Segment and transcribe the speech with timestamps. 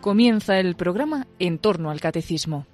[0.00, 2.64] Comienza el programa En torno al Catecismo.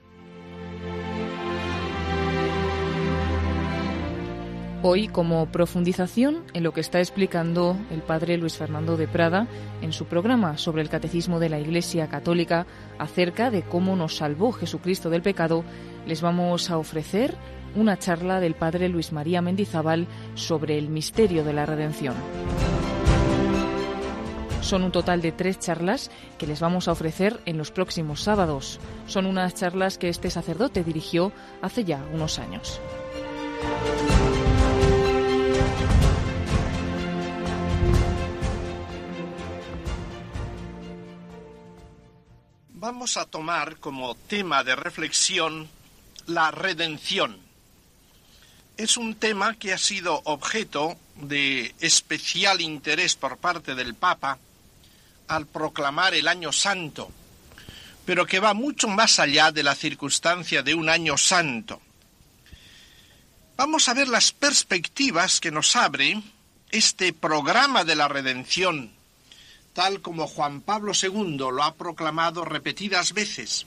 [4.85, 9.49] Hoy como profundización en lo que está explicando el padre Luis Fernando de Prada
[9.83, 12.65] en su programa sobre el Catecismo de la Iglesia Católica
[12.97, 15.65] acerca de cómo nos salvó Jesucristo del pecado,
[16.07, 17.35] les vamos a ofrecer
[17.75, 20.07] una charla del padre Luis María Mendizábal
[20.37, 22.15] sobre el misterio de la redención.
[24.67, 28.81] Son un total de tres charlas que les vamos a ofrecer en los próximos sábados.
[29.07, 31.31] Son unas charlas que este sacerdote dirigió
[31.63, 32.81] hace ya unos años.
[42.71, 45.69] Vamos a tomar como tema de reflexión
[46.27, 47.39] la redención.
[48.77, 54.41] Es un tema que ha sido objeto de especial interés por parte del Papa
[55.29, 57.11] al proclamar el año santo,
[58.05, 61.81] pero que va mucho más allá de la circunstancia de un año santo.
[63.57, 66.23] Vamos a ver las perspectivas que nos abre
[66.71, 68.93] este programa de la redención,
[69.73, 73.67] tal como Juan Pablo II lo ha proclamado repetidas veces.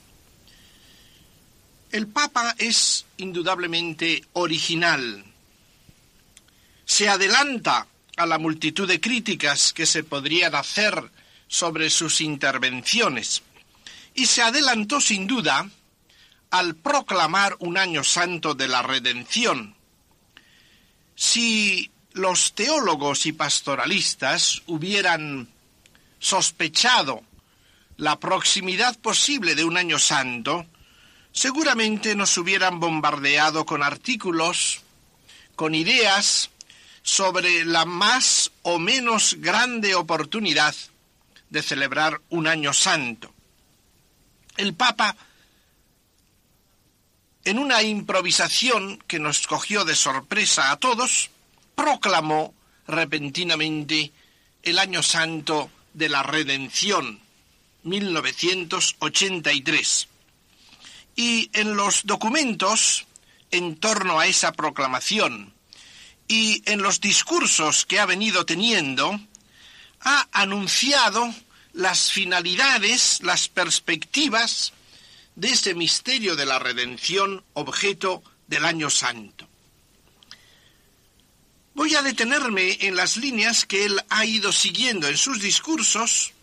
[1.91, 5.25] El Papa es indudablemente original.
[6.85, 11.09] Se adelanta a la multitud de críticas que se podrían hacer
[11.50, 13.42] sobre sus intervenciones
[14.14, 15.67] y se adelantó sin duda
[16.52, 19.75] al proclamar un año santo de la redención.
[21.16, 25.50] Si los teólogos y pastoralistas hubieran
[26.20, 27.23] sospechado
[27.97, 30.66] la proximidad posible de un año santo,
[31.31, 34.81] seguramente nos hubieran bombardeado con artículos,
[35.55, 36.52] con ideas
[37.02, 40.75] sobre la más o menos grande oportunidad
[41.50, 43.33] de celebrar un año santo.
[44.58, 45.16] El Papa,
[47.45, 51.30] en una improvisación que nos cogió de sorpresa a todos,
[51.76, 52.54] proclamó
[52.87, 54.11] repentinamente
[54.64, 57.21] el año santo de la redención,
[57.83, 60.10] 1983.
[61.16, 63.08] Y en los documentos
[63.52, 65.54] en torno a esa proclamación
[66.27, 69.20] y en los discursos que ha venido teniendo,
[70.02, 71.33] ha anunciado
[71.73, 74.73] las finalidades, las perspectivas
[75.36, 79.48] de ese misterio de la redención objeto del año santo.
[81.76, 86.33] Voy a detenerme en las líneas que él ha ido siguiendo en sus discursos,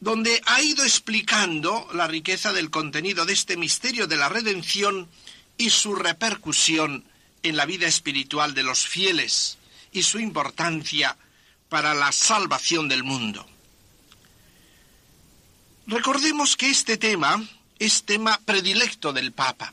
[0.00, 5.08] donde ha ido explicando la riqueza del contenido de este misterio de la redención
[5.56, 7.04] y su repercusión
[7.42, 9.58] en la vida espiritual de los fieles
[9.92, 11.16] y su importancia
[11.70, 13.46] para la salvación del mundo.
[15.86, 17.42] Recordemos que este tema
[17.78, 19.72] es tema predilecto del Papa,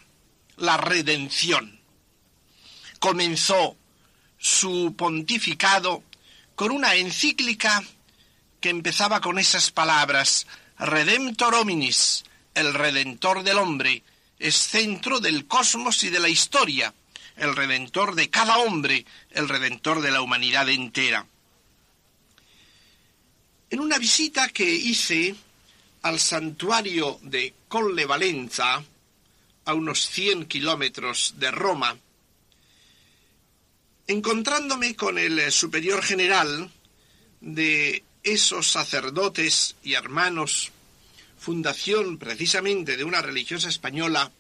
[0.56, 1.82] la redención.
[3.00, 3.76] Comenzó
[4.38, 6.04] su pontificado
[6.56, 7.84] con una encíclica
[8.62, 10.48] que empezaba con esas palabras,
[10.80, 14.04] Redemptor hominis, el redentor del hombre,
[14.40, 16.94] es centro del cosmos y de la historia,
[17.36, 21.26] el redentor de cada hombre, el redentor de la humanidad entera.
[23.70, 25.36] En una visita que hice
[26.04, 28.82] al santuario de Colle Valenza,
[29.66, 31.98] a unos 100 kilómetros de Roma,
[34.08, 36.72] encontrándome con el superior general
[37.42, 40.72] de esos sacerdotes y hermanos,
[41.38, 44.32] fundación precisamente de una religiosa española,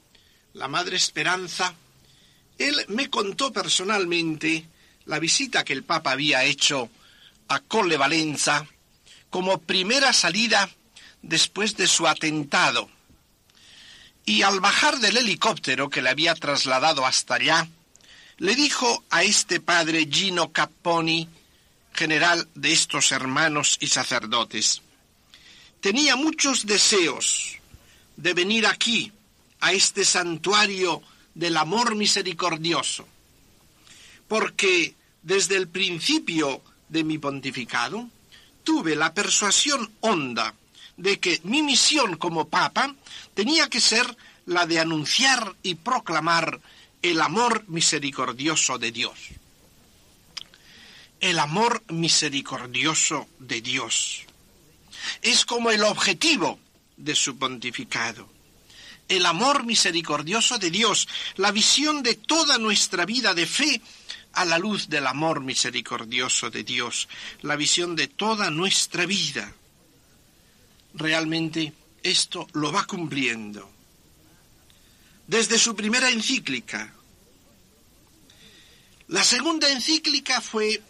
[0.53, 1.75] la Madre Esperanza,
[2.57, 4.65] él me contó personalmente
[5.05, 6.89] la visita que el Papa había hecho
[7.49, 8.65] a Colle Valenza
[9.37, 10.67] como primera salida
[11.21, 12.89] después de su atentado.
[14.25, 17.67] Y al bajar del helicóptero que le había trasladado hasta allá,
[18.39, 21.29] le dijo a este padre Gino Capponi,
[21.93, 24.81] general de estos hermanos y sacerdotes,
[25.81, 27.59] tenía muchos deseos
[28.15, 29.11] de venir aquí,
[29.59, 31.03] a este santuario
[31.35, 33.07] del amor misericordioso,
[34.27, 38.09] porque desde el principio de mi pontificado
[38.67, 40.53] tuve la persuasión honda
[40.97, 42.93] de que mi misión como papa
[43.33, 44.05] tenía que ser
[44.45, 46.59] la de anunciar y proclamar
[47.01, 49.17] el amor misericordioso de Dios.
[51.21, 54.23] El amor misericordioso de Dios
[55.21, 56.59] es como el objetivo
[56.97, 58.27] de su pontificado.
[59.07, 63.81] El amor misericordioso de Dios, la visión de toda nuestra vida de fe
[64.37, 67.09] a la luz del amor misericordioso de Dios,
[67.41, 69.51] la visión de toda nuestra vida.
[70.93, 71.73] realmente
[72.03, 73.67] esto lo va cumpliendo.
[75.25, 76.93] Desde su primera encíclica.
[79.07, 80.81] La segunda encíclica fue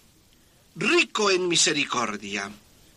[0.76, 2.52] rico en misericordia.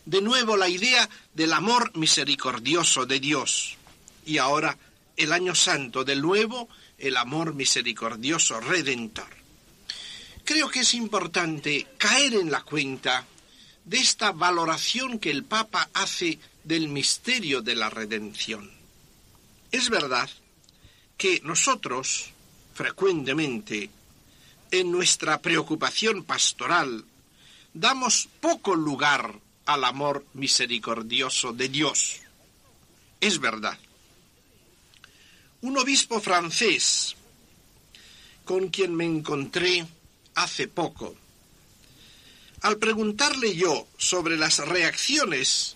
[0.05, 3.77] De nuevo la idea del amor misericordioso de Dios.
[4.25, 4.77] Y ahora
[5.15, 6.67] el año santo, de nuevo
[6.97, 9.40] el amor misericordioso redentor.
[10.43, 13.25] Creo que es importante caer en la cuenta
[13.85, 18.69] de esta valoración que el Papa hace del misterio de la redención.
[19.71, 20.29] Es verdad
[21.17, 22.31] que nosotros,
[22.73, 23.89] frecuentemente,
[24.71, 27.05] en nuestra preocupación pastoral,
[27.73, 32.21] damos poco lugar al amor misericordioso de Dios.
[33.19, 33.77] Es verdad.
[35.61, 37.15] Un obispo francés
[38.45, 39.85] con quien me encontré
[40.35, 41.15] hace poco,
[42.61, 45.75] al preguntarle yo sobre las reacciones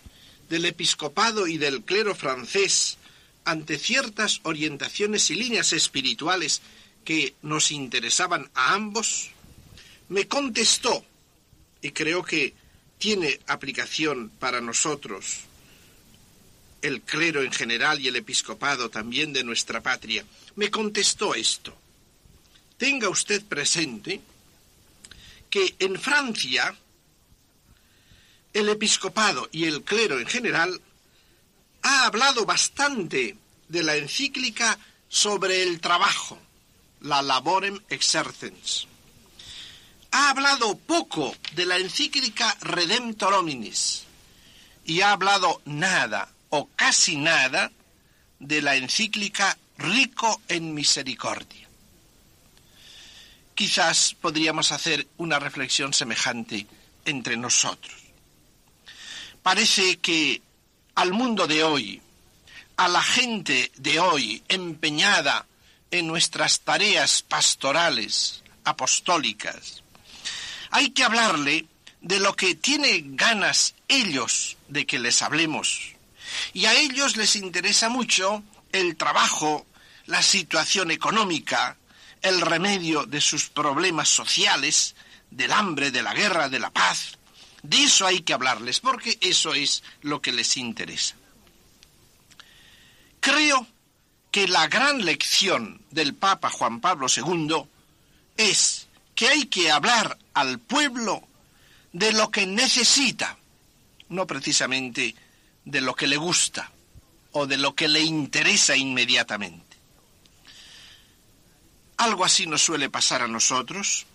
[0.50, 2.98] del episcopado y del clero francés
[3.44, 6.62] ante ciertas orientaciones y líneas espirituales
[7.04, 9.30] que nos interesaban a ambos,
[10.10, 11.06] me contestó,
[11.82, 12.54] y creo que
[12.98, 15.42] tiene aplicación para nosotros,
[16.82, 20.26] el clero en general y el episcopado también de nuestra patria,
[20.56, 21.76] me contestó esto.
[22.78, 24.22] Tenga usted presente
[25.50, 26.76] que en Francia
[28.54, 30.82] el episcopado y el clero en general
[31.82, 33.38] ha hablado bastante
[33.68, 36.40] de la encíclica sobre el trabajo,
[37.02, 38.88] la laborem exercens.
[40.12, 44.04] Ha hablado poco de la encíclica Redemptor Hominis
[44.86, 47.72] y ha hablado nada o casi nada
[48.40, 51.65] de la encíclica Rico en Misericordia.
[53.56, 56.68] Quizás podríamos hacer una reflexión semejante
[57.06, 57.96] entre nosotros.
[59.42, 60.42] Parece que
[60.96, 62.02] al mundo de hoy,
[62.76, 65.46] a la gente de hoy empeñada
[65.90, 69.84] en nuestras tareas pastorales, apostólicas,
[70.72, 71.66] hay que hablarle
[72.02, 75.94] de lo que tienen ganas ellos de que les hablemos.
[76.54, 78.44] Y a ellos les interesa mucho
[78.74, 79.66] el trabajo,
[80.06, 81.78] la situación económica,
[82.26, 84.96] el remedio de sus problemas sociales,
[85.30, 87.20] del hambre, de la guerra, de la paz.
[87.62, 91.16] De eso hay que hablarles, porque eso es lo que les interesa.
[93.20, 93.68] Creo
[94.32, 97.64] que la gran lección del Papa Juan Pablo II
[98.38, 101.28] es que hay que hablar al pueblo
[101.94, 103.38] de lo que necesita,
[104.10, 105.16] no precisamente
[105.64, 106.72] de lo que le gusta
[107.32, 109.65] o de lo que le interesa inmediatamente.
[111.98, 114.06] Algo así nos suele pasar a nosotros.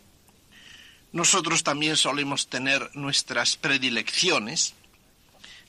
[1.13, 4.75] Nosotros también solemos tener nuestras predilecciones.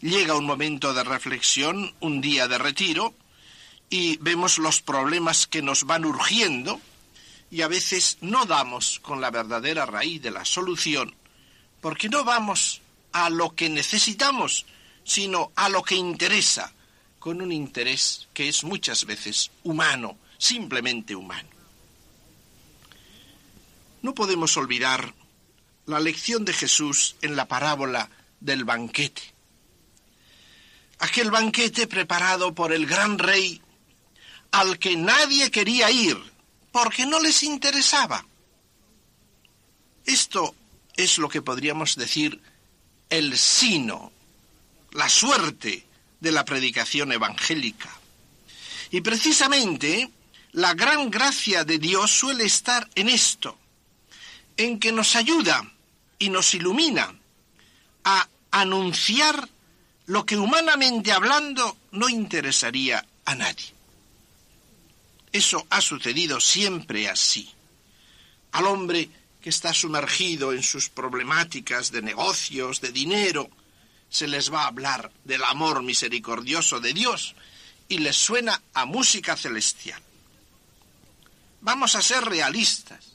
[0.02, 3.14] Llega un momento de reflexión, un día de retiro,
[3.90, 6.82] y vemos los problemas que nos van urgiendo
[7.52, 11.14] y a veces no damos con la verdadera raíz de la solución,
[11.82, 12.82] porque no vamos
[13.12, 14.66] a lo que necesitamos,
[15.04, 16.74] sino a lo que interesa,
[17.20, 21.51] con un interés que es muchas veces humano, simplemente humano.
[24.02, 25.14] No podemos olvidar
[25.86, 28.10] la lección de Jesús en la parábola
[28.40, 29.22] del banquete.
[31.00, 33.62] Aquel banquete preparado por el gran rey
[34.52, 36.18] al que nadie quería ir
[36.72, 38.26] porque no les interesaba.
[40.06, 40.56] Esto
[40.96, 42.42] es lo que podríamos decir
[43.10, 44.12] el sino,
[44.92, 45.86] la suerte
[46.20, 47.90] de la predicación evangélica.
[48.92, 50.10] Y precisamente
[50.54, 53.58] la gran gracia de Dios suele estar en esto,
[54.58, 55.72] en que nos ayuda
[56.20, 57.14] y nos ilumina
[58.04, 59.50] a anunciar
[60.06, 63.74] lo que humanamente hablando no interesaría a nadie.
[65.32, 67.50] Eso ha sucedido siempre así.
[68.52, 69.10] Al hombre
[69.42, 73.50] que está sumergido en sus problemáticas de negocios, de dinero,
[74.10, 77.34] se les va a hablar del amor misericordioso de Dios
[77.88, 80.02] y les suena a música celestial.
[81.62, 83.11] Vamos a ser realistas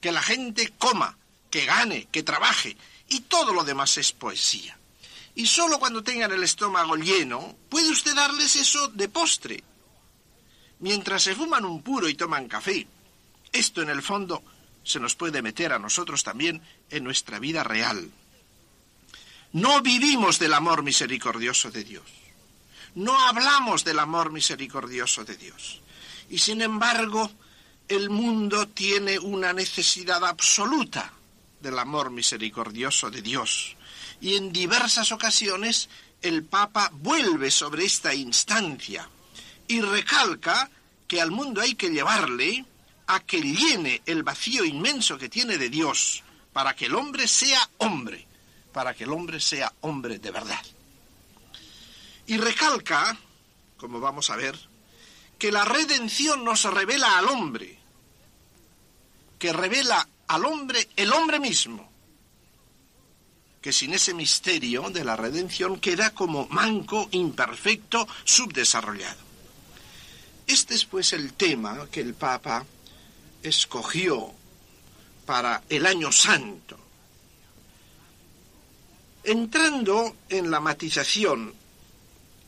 [0.00, 1.16] que la gente coma,
[1.50, 2.76] que gane, que trabaje,
[3.08, 4.78] y todo lo demás es poesía.
[5.34, 9.62] Y solo cuando tengan el estómago lleno, puede usted darles eso de postre.
[10.80, 12.86] Mientras se fuman un puro y toman café,
[13.52, 14.42] esto en el fondo
[14.82, 18.10] se nos puede meter a nosotros también en nuestra vida real.
[19.52, 22.04] No vivimos del amor misericordioso de Dios.
[22.94, 25.80] No hablamos del amor misericordioso de Dios.
[26.28, 27.30] Y sin embargo,
[27.90, 31.12] el mundo tiene una necesidad absoluta
[31.60, 33.76] del amor misericordioso de Dios.
[34.20, 35.88] Y en diversas ocasiones
[36.22, 39.08] el Papa vuelve sobre esta instancia
[39.66, 40.70] y recalca
[41.08, 42.64] que al mundo hay que llevarle
[43.08, 47.68] a que llene el vacío inmenso que tiene de Dios, para que el hombre sea
[47.78, 48.24] hombre,
[48.72, 50.64] para que el hombre sea hombre de verdad.
[52.28, 53.18] Y recalca,
[53.78, 54.56] como vamos a ver,
[55.40, 57.79] que la redención nos revela al hombre,
[59.40, 61.90] que revela al hombre el hombre mismo,
[63.60, 69.18] que sin ese misterio de la redención queda como manco, imperfecto, subdesarrollado.
[70.46, 72.64] Este es pues el tema que el Papa
[73.42, 74.30] escogió
[75.24, 76.78] para el año santo.
[79.24, 81.54] Entrando en la matización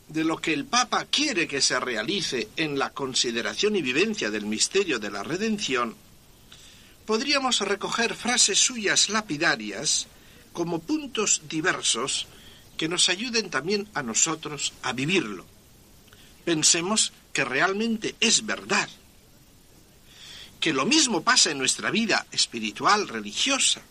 [0.09, 4.45] de lo que el Papa quiere que se realice en la consideración y vivencia del
[4.45, 5.95] misterio de la redención,
[7.05, 10.07] podríamos recoger frases suyas lapidarias
[10.53, 12.27] como puntos diversos
[12.77, 15.45] que nos ayuden también a nosotros a vivirlo.
[16.45, 18.89] Pensemos que realmente es verdad,
[20.59, 23.81] que lo mismo pasa en nuestra vida espiritual, religiosa,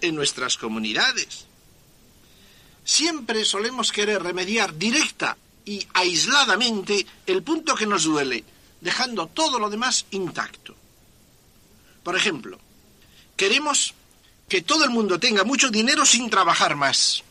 [0.00, 1.46] en nuestras comunidades.
[2.84, 8.44] Siempre solemos querer remediar directa y aisladamente el punto que nos duele,
[8.80, 10.74] dejando todo lo demás intacto.
[12.08, 12.58] Por ejemplo,
[13.36, 13.92] queremos
[14.48, 17.22] que todo el mundo tenga mucho dinero sin trabajar más.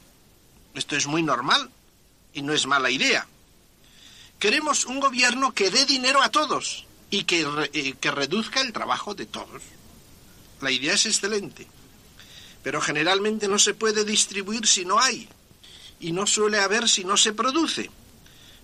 [0.76, 1.72] Esto es muy normal
[2.32, 3.26] y no es mala idea.
[4.38, 9.26] Queremos un gobierno que dé dinero a todos y que, que reduzca el trabajo de
[9.26, 9.64] todos.
[10.62, 11.66] La idea es excelente,
[12.62, 15.28] pero generalmente no se puede distribuir si no hay
[16.00, 17.90] y no suele haber si no se produce.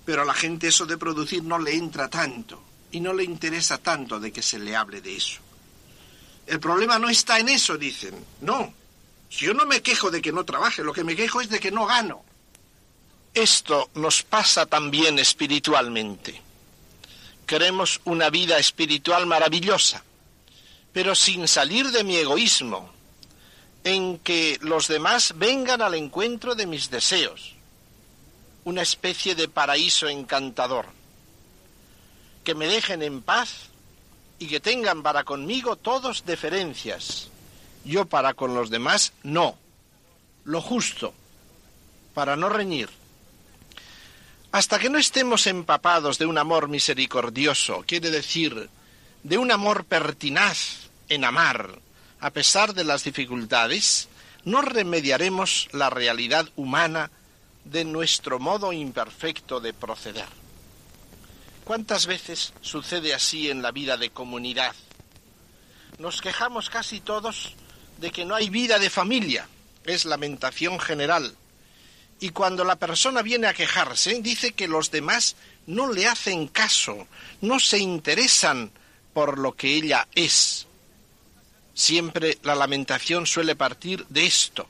[0.05, 3.79] Pero a la gente eso de producir no le entra tanto y no le interesa
[3.79, 5.42] tanto de que se le hable de eso.
[6.47, 8.13] El problema no está en eso, dicen.
[8.41, 8.73] No.
[9.29, 11.71] Yo no me quejo de que no trabaje, lo que me quejo es de que
[11.71, 12.23] no gano.
[13.33, 16.39] Esto nos pasa también espiritualmente.
[17.47, 20.03] Queremos una vida espiritual maravillosa,
[20.91, 22.91] pero sin salir de mi egoísmo,
[23.83, 27.53] en que los demás vengan al encuentro de mis deseos,
[28.65, 30.85] una especie de paraíso encantador,
[32.43, 33.69] que me dejen en paz
[34.39, 37.29] y que tengan para conmigo todos deferencias,
[37.85, 39.57] yo para con los demás no,
[40.43, 41.13] lo justo,
[42.13, 42.89] para no reñir.
[44.51, 48.69] Hasta que no estemos empapados de un amor misericordioso, quiere decir,
[49.23, 51.79] de un amor pertinaz en amar,
[52.19, 54.07] a pesar de las dificultades,
[54.45, 57.09] no remediaremos la realidad humana
[57.65, 60.42] de nuestro modo imperfecto de proceder.
[61.63, 64.75] ¿Cuántas veces sucede así en la vida de comunidad?
[65.97, 67.53] Nos quejamos casi todos
[67.99, 69.47] de que no hay vida de familia,
[69.85, 71.37] es lamentación general.
[72.19, 77.07] Y cuando la persona viene a quejarse, dice que los demás no le hacen caso,
[77.39, 78.71] no se interesan
[79.13, 80.67] por lo que ella es.
[81.73, 84.67] Siempre la lamentación suele partir de esto,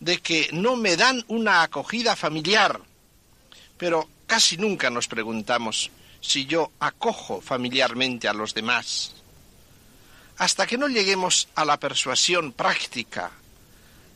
[0.00, 2.78] de que no me dan una acogida familiar.
[3.78, 9.12] Pero casi nunca nos preguntamos si yo acojo familiarmente a los demás.
[10.38, 13.30] Hasta que no lleguemos a la persuasión práctica,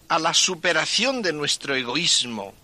[0.09, 2.55] a la superación de nuestro egoísmo,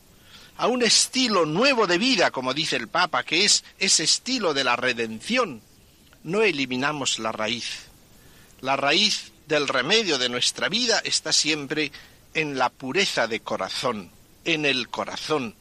[0.56, 4.64] a un estilo nuevo de vida, como dice el Papa, que es ese estilo de
[4.64, 5.62] la redención,
[6.22, 7.86] no eliminamos la raíz.
[8.60, 11.92] La raíz del remedio de nuestra vida está siempre
[12.34, 14.10] en la pureza de corazón,
[14.44, 15.54] en el corazón.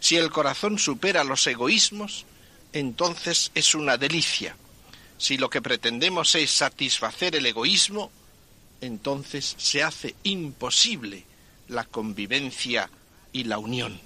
[0.00, 2.26] Si el corazón supera los egoísmos,
[2.72, 4.56] entonces es una delicia.
[5.18, 8.10] Si lo que pretendemos es satisfacer el egoísmo,
[8.80, 11.24] entonces se hace imposible
[11.68, 12.90] la convivencia
[13.32, 14.00] y la unión.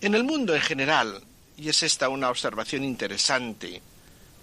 [0.00, 1.22] En el mundo en general,
[1.56, 3.82] y es esta una observación interesante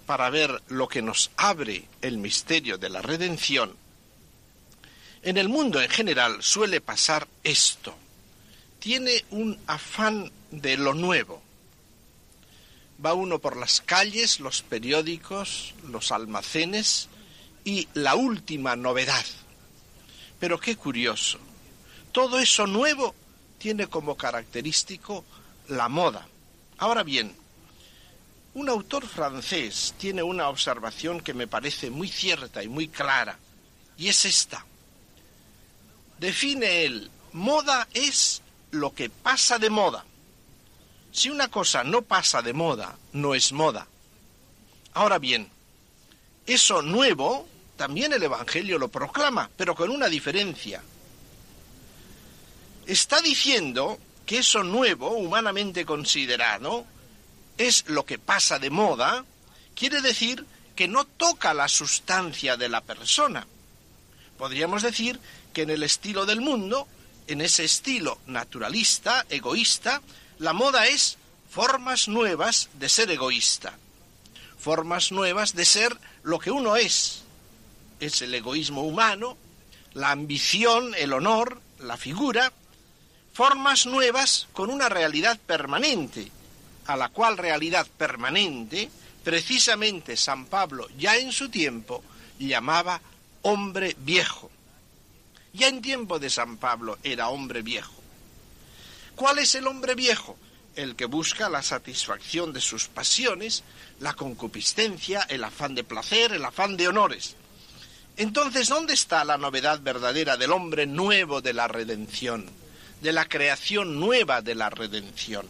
[0.04, 3.74] para ver lo que nos abre el misterio de la redención,
[5.22, 7.96] en el mundo en general suele pasar esto.
[8.78, 11.42] Tiene un afán de lo nuevo.
[13.04, 17.08] Va uno por las calles, los periódicos, los almacenes
[17.64, 19.24] y la última novedad.
[20.40, 21.38] Pero qué curioso.
[22.12, 23.14] Todo eso nuevo
[23.58, 25.24] tiene como característico
[25.68, 26.26] la moda.
[26.78, 27.34] Ahora bien,
[28.54, 33.38] un autor francés tiene una observación que me parece muy cierta y muy clara,
[33.98, 34.64] y es esta.
[36.18, 40.04] Define él, moda es lo que pasa de moda.
[41.16, 43.86] Si una cosa no pasa de moda, no es moda.
[44.92, 45.48] Ahora bien,
[46.46, 50.82] eso nuevo también el Evangelio lo proclama, pero con una diferencia.
[52.86, 56.84] está diciendo que eso nuevo, humanamente considerado,
[57.56, 59.24] es lo que pasa de moda,
[59.74, 60.44] quiere decir
[60.74, 63.46] que no toca la sustancia de la persona.
[64.36, 65.18] Podríamos decir
[65.54, 66.86] que en el estilo del mundo,
[67.26, 70.02] en ese estilo naturalista, egoísta,
[70.38, 71.16] la moda es
[71.50, 73.78] formas nuevas de ser egoísta,
[74.58, 77.22] formas nuevas de ser lo que uno es.
[78.00, 79.36] Es el egoísmo humano,
[79.94, 82.52] la ambición, el honor, la figura,
[83.32, 86.30] formas nuevas con una realidad permanente,
[86.86, 88.90] a la cual realidad permanente
[89.24, 92.04] precisamente San Pablo ya en su tiempo
[92.38, 93.00] llamaba
[93.42, 94.50] hombre viejo.
[95.52, 97.95] Ya en tiempo de San Pablo era hombre viejo.
[99.16, 100.36] ¿Cuál es el hombre viejo?
[100.76, 103.64] El que busca la satisfacción de sus pasiones,
[103.98, 107.34] la concupiscencia, el afán de placer, el afán de honores.
[108.18, 112.44] Entonces, ¿dónde está la novedad verdadera del hombre nuevo de la redención,
[113.00, 115.46] de la creación nueva de la redención?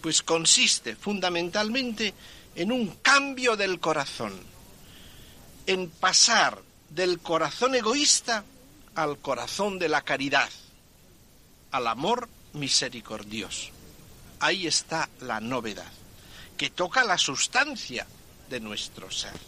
[0.00, 2.14] Pues consiste fundamentalmente
[2.54, 4.32] en un cambio del corazón,
[5.66, 8.44] en pasar del corazón egoísta
[8.94, 10.50] al corazón de la caridad,
[11.72, 13.70] al amor misericordioso.
[14.40, 15.90] Ahí está la novedad,
[16.56, 18.06] que toca la sustancia
[18.48, 19.38] de nuestro ser.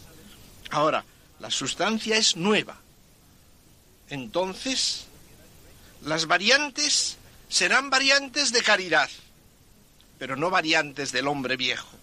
[0.71, 1.03] Ahora,
[1.39, 2.77] la sustancia es nueva.
[4.09, 5.05] Entonces,
[6.03, 7.17] las variantes
[7.49, 9.09] serán variantes de caridad,
[10.19, 11.97] pero no variantes del hombre viejo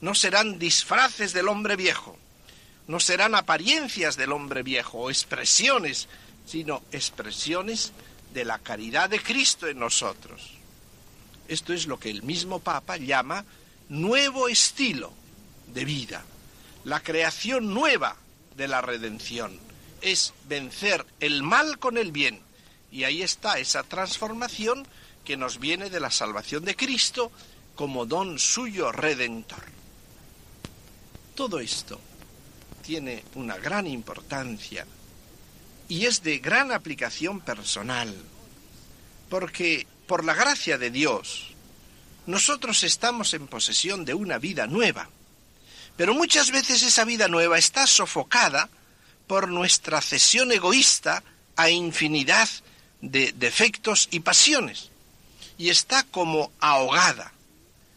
[0.00, 2.16] no serán disfraces del hombre viejo,
[2.86, 6.08] no serán apariencias del hombre viejo o expresiones,
[6.46, 7.92] sino expresiones
[8.32, 10.52] de la caridad de Cristo en nosotros.
[11.48, 13.44] Esto es lo que el mismo Papa llama
[13.88, 15.12] nuevo estilo
[15.74, 16.24] de vida,
[16.84, 18.16] la creación nueva
[18.56, 19.58] de la redención.
[20.00, 22.40] Es vencer el mal con el bien.
[22.92, 24.86] Y ahí está esa transformación
[25.24, 27.30] que nos viene de la salvación de Cristo
[27.74, 29.64] como don suyo redentor.
[31.34, 32.00] Todo esto
[32.82, 34.86] tiene una gran importancia
[35.90, 38.16] y es de gran aplicación personal,
[39.28, 41.48] porque por la gracia de Dios,
[42.26, 45.10] nosotros estamos en posesión de una vida nueva,
[45.96, 48.70] pero muchas veces esa vida nueva está sofocada
[49.26, 51.24] por nuestra cesión egoísta
[51.56, 52.48] a infinidad
[53.00, 54.90] de defectos y pasiones,
[55.58, 57.32] y está como ahogada.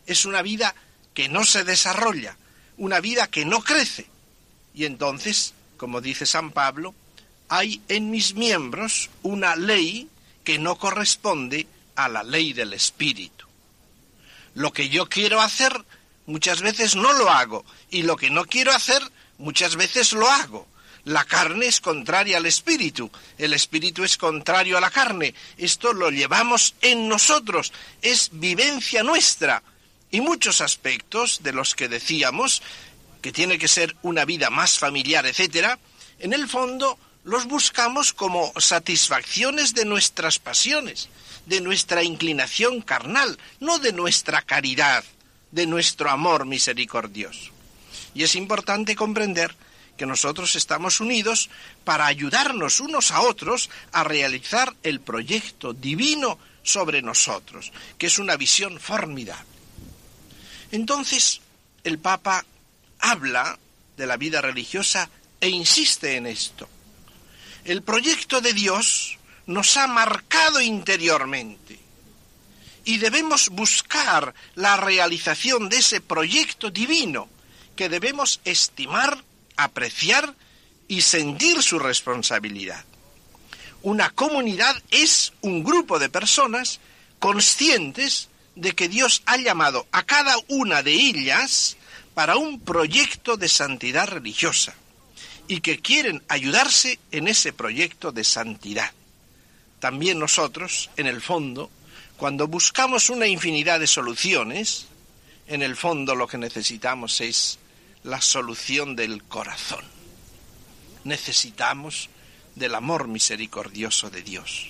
[0.08, 0.74] Es una vida
[1.14, 2.38] que no se desarrolla,
[2.76, 4.08] una vida que no crece.
[4.74, 6.96] Y entonces, como dice San Pablo,
[7.54, 10.10] hay en mis miembros una ley
[10.44, 13.46] que no corresponde a la ley del Espíritu.
[14.56, 15.72] Lo que yo quiero hacer
[16.26, 19.04] muchas veces no lo hago y lo que no quiero hacer
[19.38, 20.66] muchas veces lo hago.
[21.06, 25.36] La carne es contraria al espíritu, el espíritu es contrario a la carne.
[25.56, 29.62] Esto lo llevamos en nosotros, es vivencia nuestra
[30.10, 32.64] y muchos aspectos de los que decíamos
[33.22, 35.78] que tiene que ser una vida más familiar, etcétera,
[36.18, 41.10] en el fondo los buscamos como satisfacciones de nuestras pasiones,
[41.46, 45.04] de nuestra inclinación carnal, no de nuestra caridad,
[45.52, 47.52] de nuestro amor misericordioso.
[48.14, 49.56] Y es importante comprender
[49.98, 51.50] que nosotros estamos unidos
[51.84, 58.36] para ayudarnos unos a otros a realizar el proyecto divino sobre nosotros, que es una
[58.36, 59.46] visión formidable.
[60.72, 61.42] Entonces,
[61.84, 62.46] el Papa
[63.00, 63.60] habla
[63.96, 65.10] de la vida religiosa
[65.40, 66.68] e insiste en esto.
[67.66, 71.80] El proyecto de Dios nos ha marcado interiormente
[72.84, 77.30] y debemos buscar la realización de ese proyecto divino
[77.78, 79.24] que debemos estimar,
[79.56, 80.36] apreciar
[80.90, 82.84] y sentir su responsabilidad.
[83.82, 86.82] Una comunidad es un grupo de personas
[87.20, 91.78] conscientes de que Dios ha llamado a cada una de ellas
[92.14, 94.76] para un proyecto de santidad religiosa
[95.54, 98.92] y que quieren ayudarse en ese proyecto de santidad.
[99.80, 101.70] También nosotros, en el fondo,
[102.18, 104.88] cuando buscamos una infinidad de soluciones,
[105.46, 107.60] en el fondo lo que necesitamos es
[108.04, 109.86] la solución del corazón.
[111.04, 112.10] Necesitamos
[112.56, 114.70] del amor misericordioso de Dios.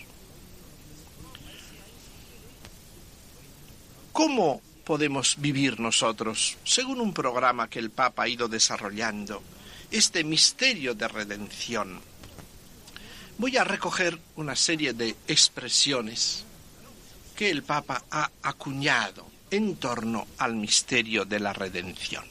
[4.12, 9.42] ¿Cómo podemos vivir nosotros, según un programa que el Papa ha ido desarrollando,
[9.94, 12.02] este misterio de redención?
[13.38, 16.44] Voy a recoger una serie de expresiones
[17.36, 22.26] que el Papa ha acuñado en torno al misterio de la redención.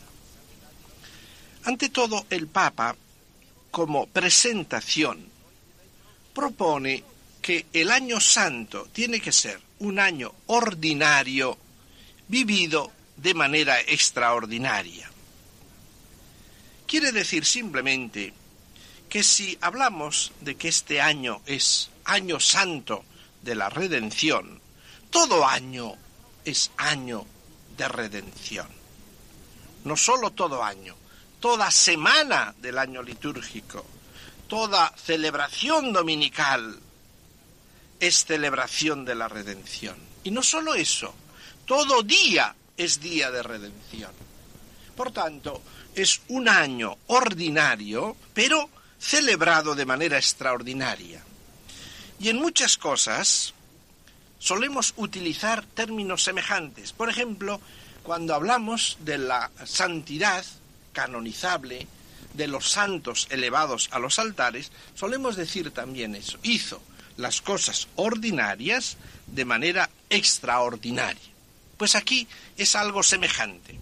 [1.65, 2.97] Ante todo, el Papa,
[3.71, 5.25] como presentación,
[6.35, 7.05] propone
[7.41, 11.57] que el año santo tiene que ser un año ordinario
[12.27, 15.12] vivido de manera extraordinaria.
[16.93, 18.35] Quiere decir simplemente
[19.09, 23.07] que si hablamos de que este año es año santo
[23.41, 24.61] de la redención,
[25.09, 25.95] todo año
[26.45, 27.25] es año
[27.79, 28.69] de redención.
[29.85, 30.95] No solo todo año,
[31.41, 33.87] toda semana del año litúrgico,
[34.47, 36.79] toda celebración dominical
[38.01, 39.97] es celebración de la redención.
[40.25, 41.15] Y no solo eso,
[41.65, 44.13] todo día es día de redención.
[44.95, 45.63] Por tanto,
[45.95, 51.23] es un año ordinario, pero celebrado de manera extraordinaria.
[52.21, 53.53] Y en muchas cosas
[54.39, 56.93] solemos utilizar términos semejantes.
[56.93, 57.61] Por ejemplo,
[58.03, 60.45] cuando hablamos de la santidad
[60.93, 61.87] canonizable,
[62.35, 66.39] de los santos elevados a los altares, solemos decir también eso.
[66.43, 66.81] Hizo
[67.17, 71.21] las cosas ordinarias de manera extraordinaria.
[71.77, 72.27] Pues aquí
[72.57, 73.82] es algo semejante.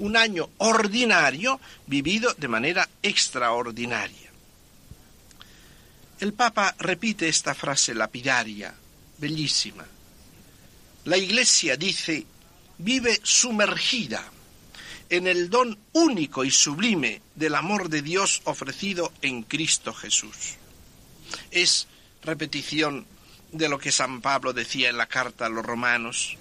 [0.00, 4.30] Un año ordinario vivido de manera extraordinaria.
[6.20, 8.74] El Papa repite esta frase lapidaria,
[9.16, 9.86] bellísima.
[11.04, 12.26] La Iglesia dice,
[12.76, 14.22] vive sumergida
[15.08, 20.56] en el don único y sublime del amor de Dios ofrecido en Cristo Jesús.
[21.50, 21.88] Es
[22.22, 23.06] repetición
[23.52, 26.36] de lo que San Pablo decía en la carta a los romanos.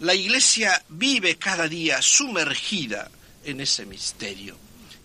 [0.00, 3.10] La Iglesia vive cada día sumergida
[3.44, 4.56] en ese misterio,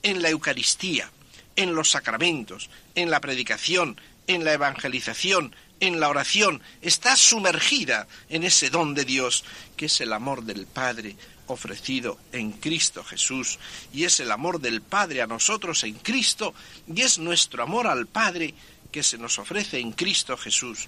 [0.03, 1.09] en la Eucaristía,
[1.55, 8.43] en los sacramentos, en la predicación, en la evangelización, en la oración, está sumergida en
[8.43, 9.43] ese don de Dios
[9.75, 11.15] que es el amor del Padre
[11.47, 13.57] ofrecido en Cristo Jesús
[13.91, 16.53] y es el amor del Padre a nosotros en Cristo
[16.87, 18.53] y es nuestro amor al Padre
[18.91, 20.87] que se nos ofrece en Cristo Jesús.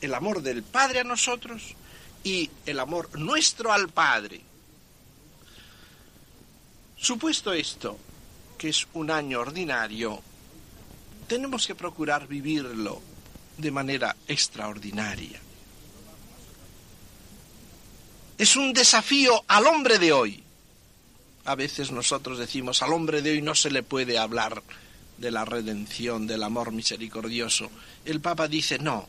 [0.00, 1.76] El amor del Padre a nosotros
[2.26, 4.40] y el amor nuestro al Padre.
[6.96, 7.96] Supuesto esto,
[8.58, 10.20] que es un año ordinario,
[11.28, 13.00] tenemos que procurar vivirlo
[13.58, 15.40] de manera extraordinaria.
[18.36, 20.42] Es un desafío al hombre de hoy.
[21.44, 24.64] A veces nosotros decimos, al hombre de hoy no se le puede hablar
[25.16, 27.70] de la redención, del amor misericordioso.
[28.04, 29.08] El Papa dice, no,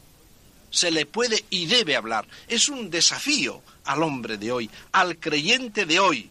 [0.69, 2.27] se le puede y debe hablar.
[2.47, 6.29] Es un desafío al hombre de hoy, al creyente de hoy,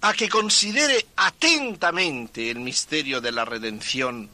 [0.00, 4.28] a que considere atentamente el misterio de la redención,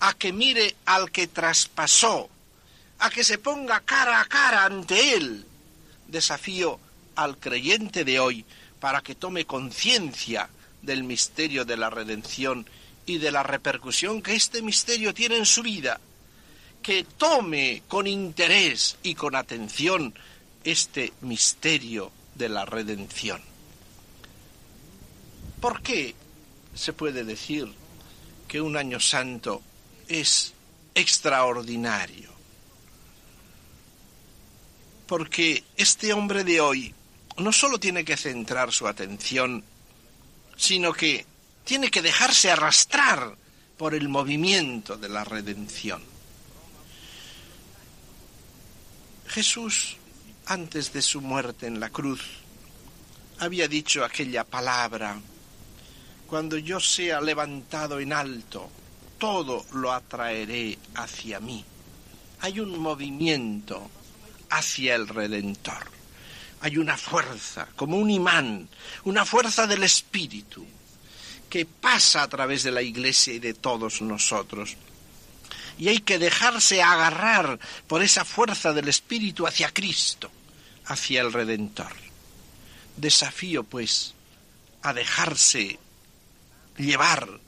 [0.00, 2.28] a que mire al que traspasó,
[2.98, 5.46] a que se ponga cara a cara ante él.
[6.08, 6.80] Desafío
[7.16, 8.44] al creyente de hoy
[8.80, 10.48] para que tome conciencia
[10.82, 12.66] del misterio de la redención
[13.06, 16.00] y de la repercusión que este misterio tiene en su vida,
[16.82, 20.14] que tome con interés y con atención
[20.64, 23.40] este misterio de la redención.
[25.60, 26.14] ¿Por qué
[26.74, 27.70] se puede decir
[28.48, 29.62] que un año santo
[30.08, 30.54] es
[30.94, 32.30] extraordinario?
[35.06, 36.94] Porque este hombre de hoy
[37.36, 39.64] no solo tiene que centrar su atención,
[40.56, 41.26] sino que
[41.64, 43.36] tiene que dejarse arrastrar
[43.76, 46.09] por el movimiento de la redención.
[49.30, 49.96] Jesús,
[50.46, 52.20] antes de su muerte en la cruz,
[53.38, 55.20] había dicho aquella palabra
[56.26, 58.68] cuando yo sea levantado en alto,
[59.18, 61.64] todo lo atraeré hacia mí.
[62.40, 63.88] Hay un movimiento
[64.50, 65.90] hacia el Redentor.
[66.60, 68.68] Hay una fuerza, como un imán,
[69.04, 70.66] una fuerza del Espíritu,
[71.48, 74.76] que pasa a través de la Iglesia y de todos nosotros.
[75.80, 80.30] Y hay que dejarse agarrar por esa fuerza del Espíritu hacia Cristo,
[80.84, 81.92] hacia el Redentor.
[82.98, 84.12] Desafío, pues,
[84.82, 85.78] a dejarse
[86.76, 87.40] llevar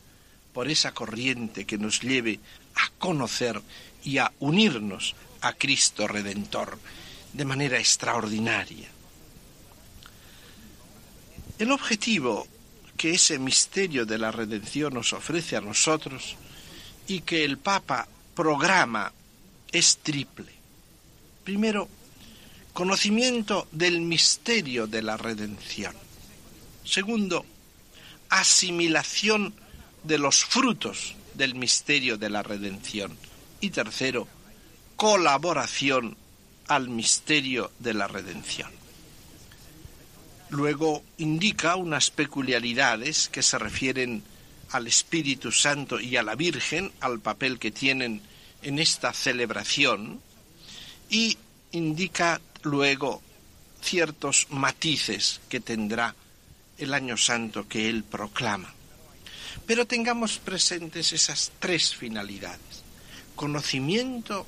[0.54, 2.40] por esa corriente que nos lleve
[2.74, 3.60] a conocer
[4.02, 6.78] y a unirnos a Cristo Redentor
[7.34, 8.88] de manera extraordinaria.
[11.58, 12.46] El objetivo
[12.96, 16.36] que ese misterio de la redención nos ofrece a nosotros
[17.06, 19.12] y que el Papa programa
[19.70, 20.52] es triple.
[21.44, 21.88] Primero,
[22.72, 25.94] conocimiento del misterio de la redención.
[26.84, 27.44] Segundo,
[28.28, 29.54] asimilación
[30.04, 33.16] de los frutos del misterio de la redención.
[33.60, 34.26] Y tercero,
[34.96, 36.16] colaboración
[36.68, 38.70] al misterio de la redención.
[40.48, 44.22] Luego indica unas peculiaridades que se refieren
[44.72, 48.22] al Espíritu Santo y a la Virgen, al papel que tienen
[48.62, 50.20] en esta celebración
[51.10, 51.36] y
[51.72, 53.22] indica luego
[53.82, 56.14] ciertos matices que tendrá
[56.78, 58.72] el año santo que él proclama.
[59.66, 62.82] Pero tengamos presentes esas tres finalidades.
[63.36, 64.46] Conocimiento,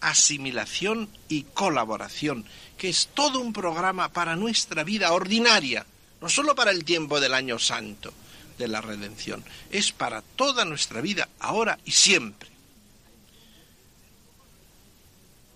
[0.00, 2.44] asimilación y colaboración,
[2.78, 5.84] que es todo un programa para nuestra vida ordinaria,
[6.20, 8.14] no solo para el tiempo del año santo
[8.62, 12.48] de la redención, es para toda nuestra vida, ahora y siempre.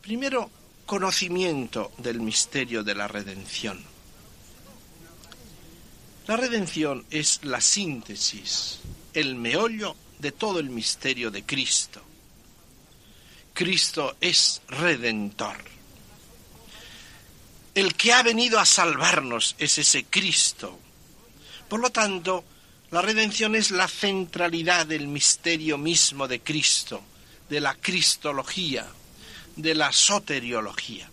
[0.03, 0.51] Primero,
[0.85, 3.83] conocimiento del misterio de la redención.
[6.27, 8.81] La redención es la síntesis,
[9.15, 12.03] el meollo de todo el misterio de Cristo.
[13.53, 15.57] Cristo es redentor.
[17.75, 20.79] El que ha venido a salvarnos es ese Cristo.
[21.69, 22.45] Por lo tanto,
[22.91, 27.03] la redención es la centralidad del misterio mismo de Cristo,
[27.49, 28.87] de la cristología
[29.57, 31.09] de la soteriología.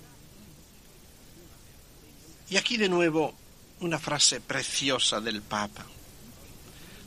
[2.50, 3.34] Y aquí de nuevo
[3.80, 5.86] una frase preciosa del Papa.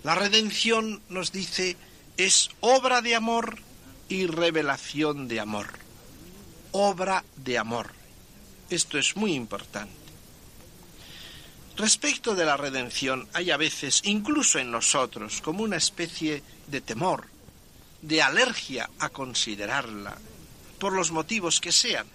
[0.02, 1.76] La redención, nos dice,
[2.16, 3.58] es obra de amor
[4.08, 5.68] y revelación de amor.
[6.72, 7.92] Obra de amor.
[8.70, 10.05] Esto es muy importante.
[11.76, 17.26] Respecto de la redención, hay a veces, incluso en nosotros, como una especie de temor,
[18.00, 20.16] de alergia a considerarla
[20.78, 22.06] por los motivos que sean.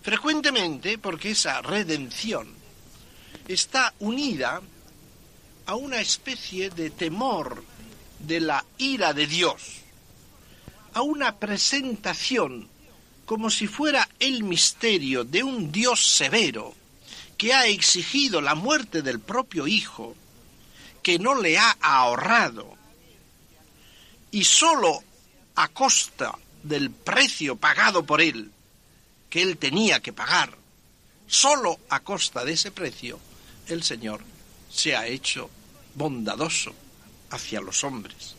[0.00, 2.48] Frecuentemente porque esa redención
[3.46, 4.62] está unida
[5.66, 7.62] a una especie de temor
[8.18, 9.60] de la ira de Dios,
[10.94, 12.66] a una presentación
[13.26, 16.77] como si fuera el misterio de un Dios severo
[17.38, 20.16] que ha exigido la muerte del propio Hijo,
[21.02, 22.76] que no le ha ahorrado,
[24.32, 25.02] y sólo
[25.54, 28.50] a costa del precio pagado por él,
[29.30, 30.58] que él tenía que pagar,
[31.28, 33.20] solo a costa de ese precio,
[33.68, 34.20] el Señor
[34.70, 35.48] se ha hecho
[35.94, 36.74] bondadoso
[37.30, 38.34] hacia los hombres.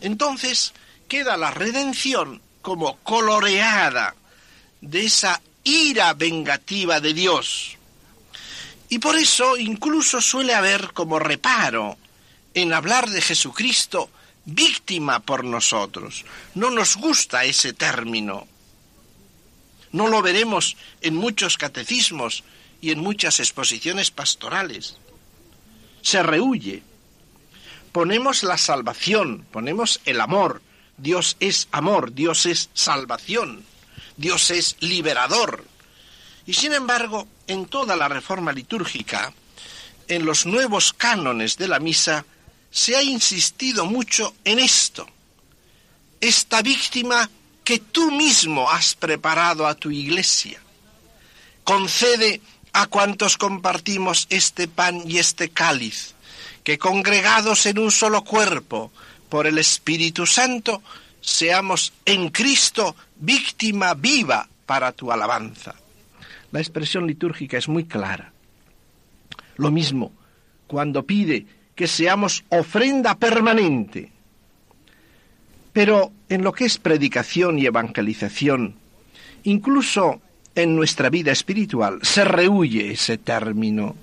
[0.00, 0.74] Entonces
[1.08, 4.14] queda la redención como coloreada
[4.80, 7.76] de esa ira vengativa de Dios.
[8.88, 11.96] Y por eso incluso suele haber como reparo
[12.54, 14.10] en hablar de Jesucristo
[14.44, 16.24] víctima por nosotros.
[16.54, 18.48] No nos gusta ese término.
[19.92, 22.44] No lo veremos en muchos catecismos
[22.80, 24.96] y en muchas exposiciones pastorales.
[26.02, 26.82] Se rehuye.
[27.92, 30.62] Ponemos la salvación, ponemos el amor.
[30.96, 33.64] Dios es amor, Dios es salvación,
[34.20, 35.64] Dios es liberador.
[36.44, 39.32] Y sin embargo, en toda la reforma litúrgica,
[40.08, 42.26] en los nuevos cánones de la misa,
[42.70, 45.08] se ha insistido mucho en esto.
[46.20, 47.30] Esta víctima
[47.64, 50.60] que tú mismo has preparado a tu iglesia.
[51.64, 52.42] Concede
[52.74, 56.14] a cuantos compartimos este pan y este cáliz,
[56.62, 58.92] que congregados en un solo cuerpo
[59.30, 60.82] por el Espíritu Santo,
[61.20, 65.74] seamos en Cristo víctima viva para tu alabanza.
[66.52, 68.32] La expresión litúrgica es muy clara.
[69.56, 70.12] Lo mismo
[70.66, 74.12] cuando pide que seamos ofrenda permanente.
[75.72, 78.76] Pero en lo que es predicación y evangelización,
[79.44, 80.20] incluso
[80.54, 83.96] en nuestra vida espiritual, se rehuye ese término.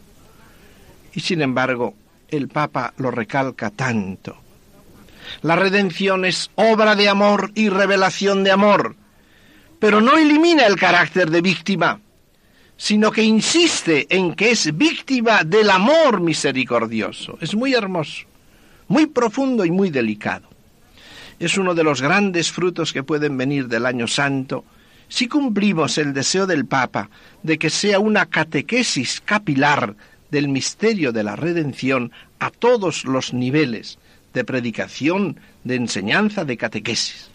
[1.14, 1.94] Y sin embargo,
[2.30, 4.38] el Papa lo recalca tanto.
[5.42, 8.96] La redención es obra de amor y revelación de amor,
[9.80, 12.00] pero no elimina el carácter de víctima
[12.78, 17.38] sino que insiste en que es víctima del amor misericordioso.
[17.42, 18.26] Es muy hermoso,
[18.88, 20.48] muy profundo y muy delicado.
[21.40, 24.64] Es uno de los grandes frutos que pueden venir del año santo
[25.10, 27.10] si cumplimos el deseo del Papa
[27.42, 29.96] de que sea una catequesis capilar
[30.30, 33.98] del misterio de la redención a todos los niveles
[34.38, 37.32] de predicación, de enseñanza, de catequesis.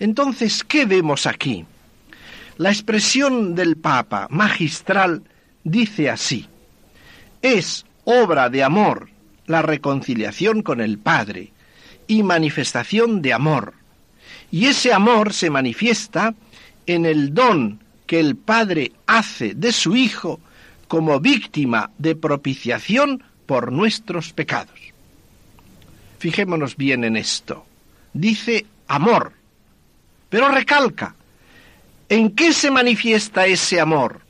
[0.00, 1.66] Entonces, ¿qué vemos aquí?
[2.56, 5.22] La expresión del Papa magistral
[5.64, 6.46] dice así,
[7.42, 9.10] es obra de amor
[9.46, 11.52] la reconciliación con el Padre
[12.06, 13.74] y manifestación de amor.
[14.50, 16.34] Y ese amor se manifiesta
[16.86, 20.40] en el don que el Padre hace de su Hijo
[20.88, 24.85] como víctima de propiciación por nuestros pecados.
[26.18, 27.64] Fijémonos bien en esto.
[28.12, 29.32] Dice amor,
[30.28, 31.14] pero recalca,
[32.08, 34.20] ¿En qué se manifiesta ese amor?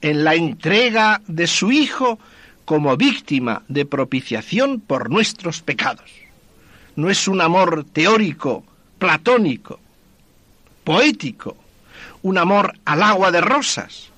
[0.00, 2.18] En la entrega de su Hijo
[2.64, 6.10] como víctima de propiciación por nuestros pecados.
[6.96, 8.64] No es un amor teórico,
[8.98, 9.78] platónico,
[10.82, 11.56] poético,
[12.22, 14.08] un amor al agua de rosas.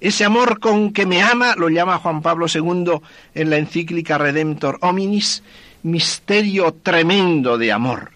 [0.00, 3.00] Ese amor con que me ama, lo llama Juan Pablo II
[3.34, 5.44] en la encíclica Redemptor Hominis,
[5.86, 8.10] misterio tremendo de amor,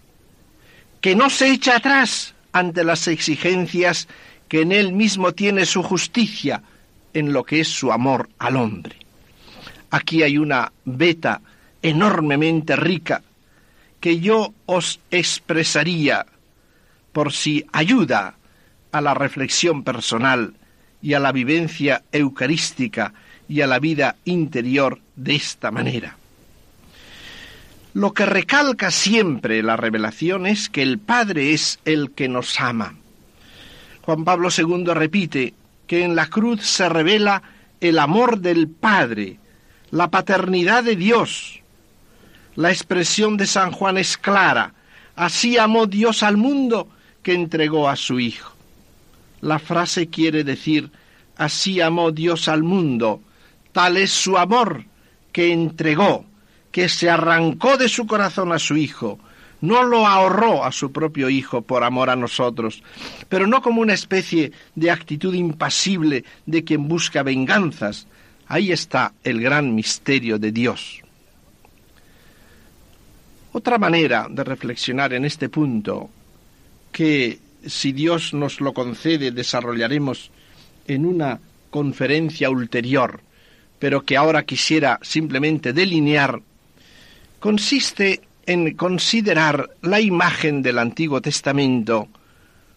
[1.01, 4.09] que no se echa atrás ante las exigencias
[4.49, 6.65] que en él mismo tiene su justicia
[7.15, 8.97] en lo que es su amor al hombre.
[9.91, 11.43] Aquí hay una beta
[11.81, 13.23] enormemente rica
[14.01, 16.27] que yo os expresaría
[17.13, 18.35] por si ayuda
[18.91, 20.55] a la reflexión personal
[21.01, 23.15] y a la vivencia eucarística
[23.49, 26.17] y a la vida interior de esta manera.
[27.93, 32.95] Lo que recalca siempre la revelación es que el Padre es el que nos ama.
[34.03, 35.55] Juan Pablo II repite
[35.87, 37.43] que en la cruz se revela
[37.81, 39.39] el amor del Padre,
[39.91, 41.61] la paternidad de Dios.
[42.55, 44.73] La expresión de San Juan es clara.
[45.17, 46.89] Así amó Dios al mundo
[47.23, 48.55] que entregó a su Hijo.
[49.41, 50.91] La frase quiere decir,
[51.37, 53.21] así amó Dios al mundo,
[53.73, 54.85] tal es su amor
[55.33, 56.27] que entregó,
[56.71, 59.19] que se arrancó de su corazón a su Hijo,
[59.61, 62.83] no lo ahorró a su propio Hijo por amor a nosotros,
[63.29, 68.07] pero no como una especie de actitud impasible de quien busca venganzas.
[68.47, 71.03] Ahí está el gran misterio de Dios.
[73.53, 76.09] Otra manera de reflexionar en este punto,
[76.93, 80.31] que si Dios nos lo concede, desarrollaremos
[80.87, 83.21] en una conferencia ulterior,
[83.79, 86.41] pero que ahora quisiera simplemente delinear,
[87.41, 92.09] consiste en considerar la imagen del Antiguo Testamento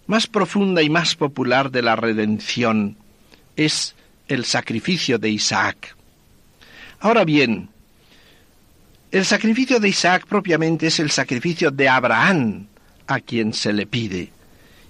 [0.08, 2.98] más profunda y más popular de la redención.
[3.56, 3.96] Es
[4.28, 5.96] el sacrificio de Isaac.
[7.00, 7.70] Ahora bien,
[9.12, 12.68] el sacrificio de Isaac propiamente es el sacrificio de Abraham
[13.08, 14.32] a quien se le pide.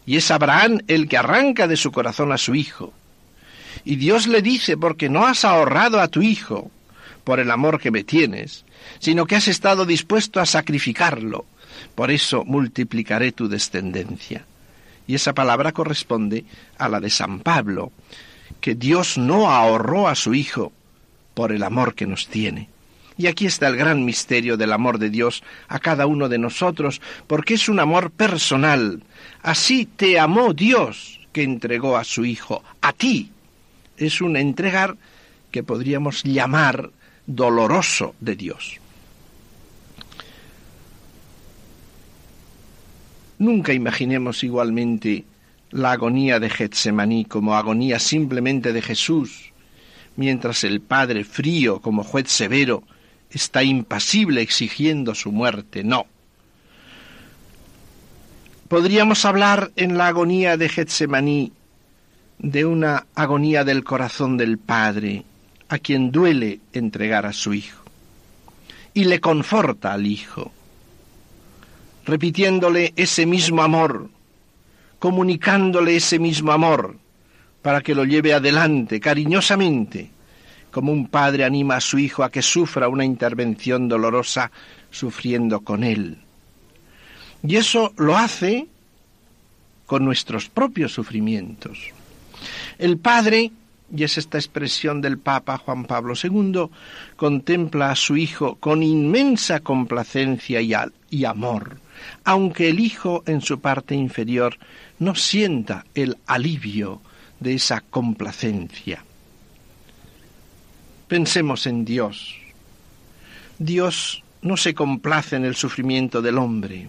[0.05, 2.93] Y es Abraham el que arranca de su corazón a su hijo.
[3.85, 6.71] Y Dios le dice, porque no has ahorrado a tu hijo
[7.23, 8.65] por el amor que me tienes,
[8.99, 11.45] sino que has estado dispuesto a sacrificarlo.
[11.95, 14.45] Por eso multiplicaré tu descendencia.
[15.07, 16.45] Y esa palabra corresponde
[16.77, 17.91] a la de San Pablo,
[18.61, 20.71] que Dios no ahorró a su Hijo
[21.33, 22.69] por el amor que nos tiene.
[23.17, 27.01] Y aquí está el gran misterio del amor de Dios a cada uno de nosotros,
[27.27, 29.03] porque es un amor personal.
[29.41, 33.31] Así te amó Dios que entregó a su Hijo, a ti.
[33.97, 34.95] Es un entregar
[35.51, 36.89] que podríamos llamar
[37.25, 38.79] doloroso de Dios.
[43.39, 45.25] Nunca imaginemos igualmente
[45.71, 49.51] la agonía de Getsemaní como agonía simplemente de Jesús,
[50.15, 52.83] mientras el Padre frío como juez severo
[53.29, 55.83] está impasible exigiendo su muerte.
[55.83, 56.05] No.
[58.67, 61.51] Podríamos hablar en la agonía de Getsemaní
[62.39, 65.25] de una agonía del corazón del Padre,
[65.69, 67.83] a quien duele entregar a su Hijo,
[68.93, 70.51] y le conforta al Hijo,
[72.05, 74.09] repitiéndole ese mismo amor,
[74.99, 76.97] comunicándole ese mismo amor,
[77.61, 80.11] para que lo lleve adelante cariñosamente,
[80.69, 84.51] como un padre anima a su hijo a que sufra una intervención dolorosa
[84.89, 86.17] sufriendo con él.
[87.47, 88.67] Y eso lo hace
[89.85, 91.77] con nuestros propios sufrimientos.
[92.79, 93.51] El Padre,
[93.95, 96.69] y es esta expresión del Papa Juan Pablo II,
[97.15, 100.73] contempla a su Hijo con inmensa complacencia y,
[101.11, 101.77] y amor,
[102.23, 104.57] aunque el Hijo en su parte inferior
[104.97, 107.01] no sienta el alivio
[107.39, 109.03] de esa complacencia.
[111.07, 112.35] Pensemos en Dios.
[113.59, 116.87] Dios no se complace en el sufrimiento del hombre,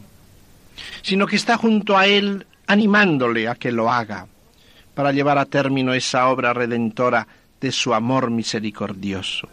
[1.03, 4.27] sino que está junto a él animándole a que lo haga
[4.95, 7.27] para llevar a término esa obra redentora
[7.61, 9.49] de su amor misericordioso.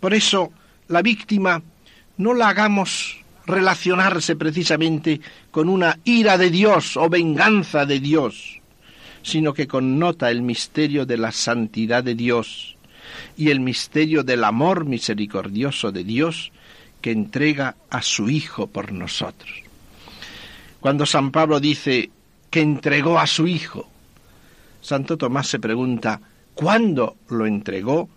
[0.00, 0.52] Por eso,
[0.88, 1.62] la víctima
[2.16, 5.20] no la hagamos relacionarse precisamente
[5.50, 8.60] con una ira de Dios o venganza de Dios,
[9.22, 12.76] sino que connota el misterio de la santidad de Dios
[13.36, 16.52] y el misterio del amor misericordioso de Dios
[17.00, 19.50] que entrega a su Hijo por nosotros.
[20.80, 22.10] Cuando San Pablo dice
[22.50, 23.88] que entregó a su Hijo,
[24.80, 26.20] Santo Tomás se pregunta,
[26.54, 28.08] ¿cuándo lo entregó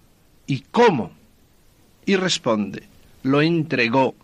[0.47, 1.12] y cómo?
[2.05, 2.84] Y responde,
[3.24, 4.16] lo entregó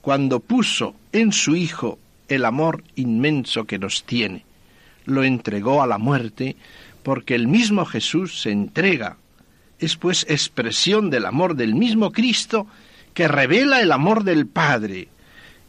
[0.00, 4.44] cuando puso en su Hijo el amor inmenso que nos tiene.
[5.04, 6.56] Lo entregó a la muerte
[7.02, 9.16] porque el mismo Jesús se entrega.
[9.78, 12.66] Es pues expresión del amor del mismo Cristo
[13.12, 15.08] que revela el amor del Padre.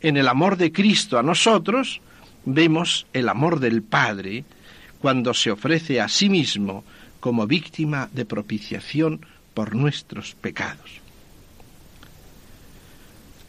[0.02, 2.02] En el amor de Cristo a nosotros
[2.46, 4.46] vemos el amor del Padre
[5.06, 6.84] cuando se ofrece a sí mismo
[7.20, 11.00] como víctima de propiciación por nuestros pecados.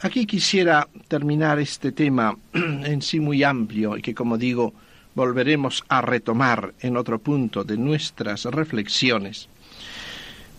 [0.03, 4.75] Aquí quisiera terminar este tema en sí muy amplio y que, como digo,
[5.15, 9.49] volveremos a retomar en otro punto de nuestras reflexiones.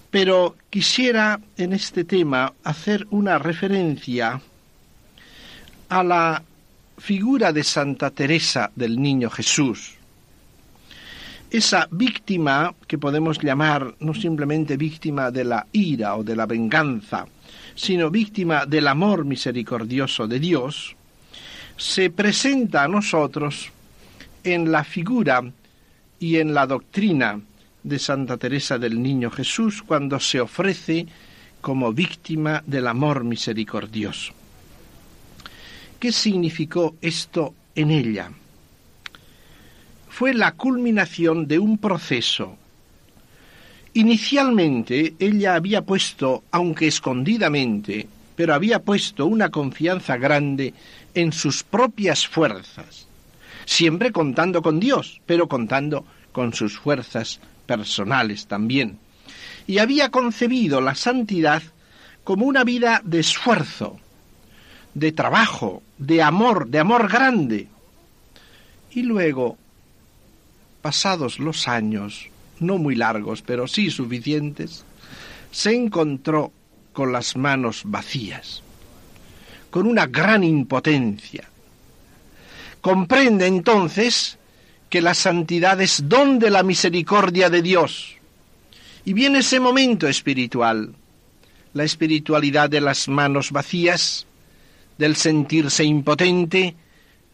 [0.09, 4.41] Pero quisiera en este tema hacer una referencia
[5.89, 6.41] a la
[6.97, 9.96] figura de Santa Teresa del Niño Jesús.
[11.49, 17.25] Esa víctima que podemos llamar no simplemente víctima de la ira o de la venganza,
[17.73, 20.95] sino víctima del amor misericordioso de Dios,
[21.77, 23.71] se presenta a nosotros
[24.43, 25.41] en la figura
[26.19, 27.39] y en la doctrina
[27.81, 31.07] de Santa Teresa del Niño Jesús cuando se ofrece
[31.61, 34.33] como víctima del amor misericordioso.
[35.97, 38.31] ¿Qué significó esto en ella?
[40.17, 42.57] Fue la culminación de un proceso
[43.97, 50.75] Inicialmente ella había puesto, aunque escondidamente, pero había puesto una confianza grande
[51.15, 53.07] en sus propias fuerzas,
[53.65, 58.99] siempre contando con Dios, pero contando con sus fuerzas personales también.
[59.65, 61.63] Y había concebido la santidad
[62.23, 63.97] como una vida de esfuerzo,
[64.93, 67.67] de trabajo, de amor, de amor grande.
[68.91, 69.57] Y luego,
[70.87, 72.29] pasados los años,
[72.61, 74.85] no muy largos, pero sí suficientes,
[75.51, 76.53] se encontró
[76.93, 78.63] con las manos vacías,
[79.69, 81.49] con una gran impotencia.
[82.79, 84.37] Comprende entonces
[84.89, 88.15] que la santidad es don de la misericordia de Dios.
[89.03, 90.95] Y viene ese momento espiritual,
[91.73, 94.25] la espiritualidad de las manos vacías,
[94.97, 96.77] del sentirse impotente,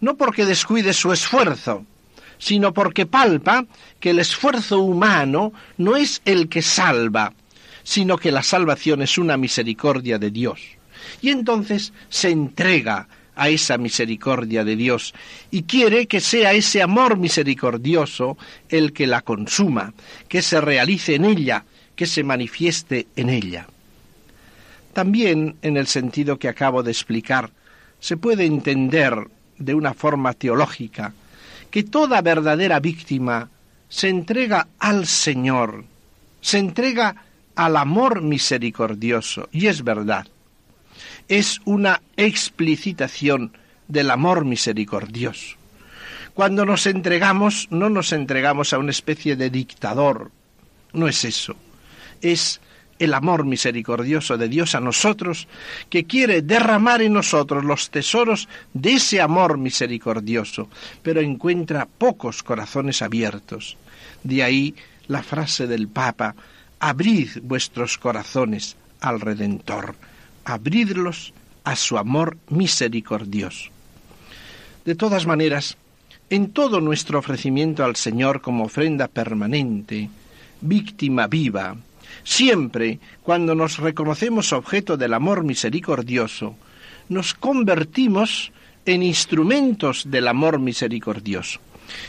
[0.02, 1.86] no porque descuide su esfuerzo,
[2.38, 3.66] sino porque palpa
[4.00, 7.34] que el esfuerzo humano no es el que salva,
[7.84, 10.60] sino que la salvación es una misericordia de Dios.
[11.22, 15.14] Y entonces se entrega a esa misericordia de Dios
[15.52, 18.38] y quiere que sea ese amor misericordioso
[18.70, 19.94] el que la consuma,
[20.28, 21.66] que se realice en ella,
[21.96, 23.68] que se manifieste en ella.
[24.94, 27.50] También, en el sentido que acabo de explicar,
[28.00, 29.28] se puede entender
[29.58, 31.14] de una forma teológica
[31.74, 33.50] que toda verdadera víctima
[33.90, 35.86] se entrega al Señor,
[36.40, 37.16] se entrega
[37.56, 40.28] al amor misericordioso, y es verdad.
[41.28, 43.58] Es una explicitación
[43.88, 45.58] del amor misericordioso.
[46.36, 50.30] Cuando nos entregamos, no nos entregamos a una especie de dictador,
[50.94, 51.56] no es eso,
[52.22, 52.62] es
[53.00, 55.48] el amor misericordioso de Dios a nosotros,
[55.90, 60.70] que quiere derramar en nosotros los tesoros de ese amor misericordioso,
[61.02, 63.78] pero encuentra pocos corazones abiertos.
[64.24, 64.76] De ahí
[65.08, 66.36] la frase del Papa,
[66.80, 69.96] abrid vuestros corazones al Redentor,
[70.46, 71.34] abridlos
[71.64, 73.70] a su amor misericordioso.
[74.86, 75.78] De todas maneras,
[76.30, 80.10] en todo nuestro ofrecimiento al Señor como ofrenda permanente,
[80.62, 81.76] víctima viva,
[82.24, 86.56] Siempre, cuando nos reconocemos objeto del amor misericordioso,
[87.10, 88.52] nos convertimos
[88.86, 91.60] en instrumentos del amor misericordioso.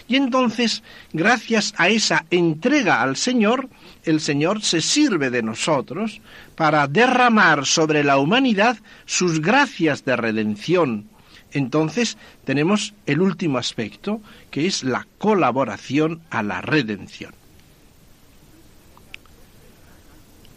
[0.09, 0.83] Y entonces,
[1.13, 3.69] gracias a esa entrega al Señor,
[4.05, 6.21] el Señor se sirve de nosotros
[6.55, 11.09] para derramar sobre la humanidad sus gracias de redención.
[11.53, 17.33] Entonces tenemos el último aspecto, que es la colaboración a la redención.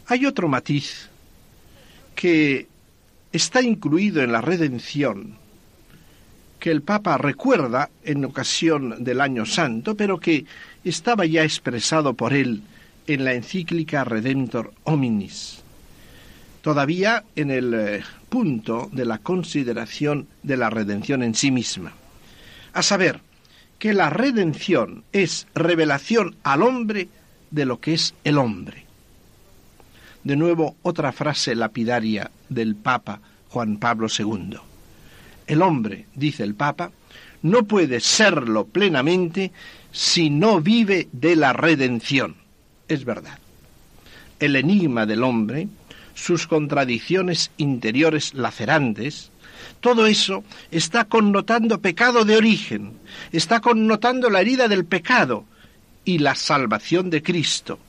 [0.07, 1.09] Hay otro matiz
[2.15, 2.67] que
[3.33, 5.35] está incluido en la redención,
[6.59, 10.45] que el Papa recuerda en ocasión del Año Santo, pero que
[10.85, 12.63] estaba ya expresado por él
[13.05, 15.61] en la encíclica Redemptor Hominis,
[16.61, 21.91] todavía en el eh, punto de la consideración de la redención en sí misma.
[22.73, 23.19] A saber,
[23.77, 27.09] que la redención es revelación al hombre
[27.51, 28.86] de lo que es el hombre.
[30.27, 34.57] De nuevo, otra frase lapidaria del Papa Juan Pablo II.
[35.47, 36.91] El hombre, dice el Papa,
[37.43, 39.53] no puede serlo plenamente
[39.93, 42.35] si no vive de la redención.
[42.89, 43.39] Es verdad.
[44.41, 45.69] El enigma del hombre,
[46.13, 49.31] sus contradicciones interiores lacerantes,
[49.79, 52.97] todo eso está connotando pecado de origen,
[53.31, 55.45] está connotando la herida del pecado
[56.03, 57.79] y la salvación de Cristo,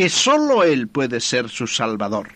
[0.00, 2.28] que sólo Él puede ser su Salvador.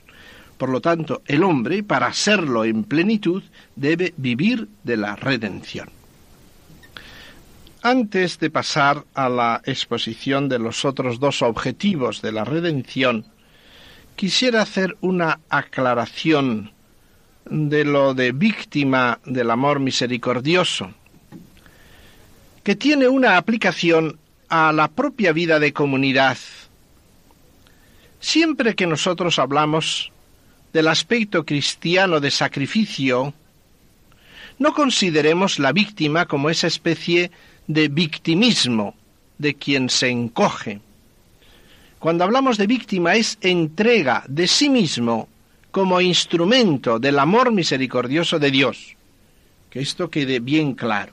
[0.58, 3.42] Por lo tanto, el hombre, para serlo en plenitud,
[3.74, 5.88] debe vivir de la redención.
[7.80, 13.24] Antes de pasar a la exposición de los otros dos objetivos de la redención,
[14.14, 16.70] quisiera hacer una aclaración
[17.46, 20.92] de lo de víctima del amor misericordioso,
[22.62, 24.18] que tiene una aplicación
[24.50, 26.36] a la propia vida de comunidad.
[28.24, 30.10] Siempre que nosotros hablamos
[30.72, 33.34] del aspecto cristiano de sacrificio,
[34.58, 37.30] no consideremos la víctima como esa especie
[37.66, 38.94] de victimismo
[39.36, 40.80] de quien se encoge.
[41.98, 45.28] Cuando hablamos de víctima es entrega de sí mismo
[45.70, 48.96] como instrumento del amor misericordioso de Dios.
[49.68, 51.12] Que esto quede bien claro.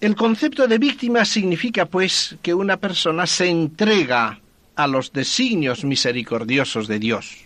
[0.00, 4.40] El concepto de víctima significa, pues, que una persona se entrega
[4.74, 7.36] a los designios misericordiosos de Dios.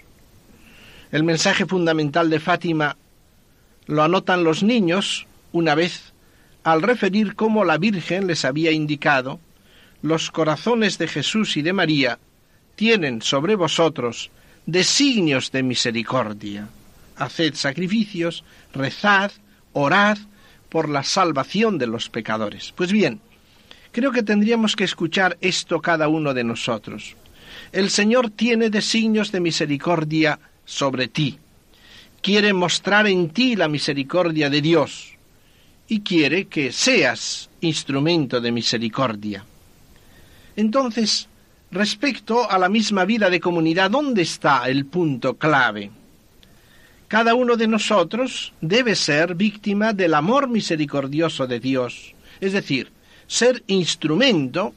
[1.11, 2.97] El mensaje fundamental de Fátima
[3.87, 6.13] lo anotan los niños una vez
[6.63, 9.41] al referir cómo la Virgen les había indicado
[10.01, 12.19] los corazones de Jesús y de María
[12.77, 14.31] tienen sobre vosotros
[14.65, 16.69] designios de misericordia.
[17.17, 19.33] Haced sacrificios, rezad,
[19.73, 20.19] orad
[20.75, 22.73] por la salvación de los pecadores.
[22.75, 23.21] Pues bien,
[23.93, 27.15] creo que tendríamos que escuchar esto cada uno de nosotros.
[27.71, 31.39] El Señor tiene designios de misericordia sobre ti.
[32.21, 35.13] Quiere mostrar en ti la misericordia de Dios
[35.87, 39.45] y quiere que seas instrumento de misericordia.
[40.57, 41.29] Entonces,
[41.75, 45.91] Respecto a la misma vida de comunidad, ¿dónde está el punto clave?
[47.15, 52.91] Cada uno de nosotros debe ser víctima del amor misericordioso de Dios, es decir,
[53.29, 54.75] ser instrumento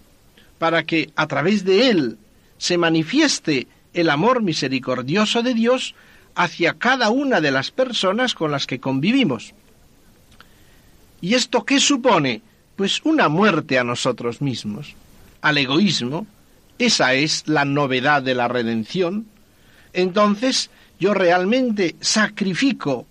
[0.60, 2.20] para que a través de él
[2.60, 5.96] se manifieste el amor misericordioso de Dios
[6.36, 9.56] hacia cada una de las personas con las que convivimos.
[11.22, 12.44] ¿Y esto qué supone?
[12.76, 14.94] Pues una muerte a nosotros mismos,
[15.42, 16.28] al egoísmo,
[16.78, 19.26] esa es la novedad de la redención.
[19.92, 20.70] Entonces
[21.00, 23.06] yo realmente sacrifico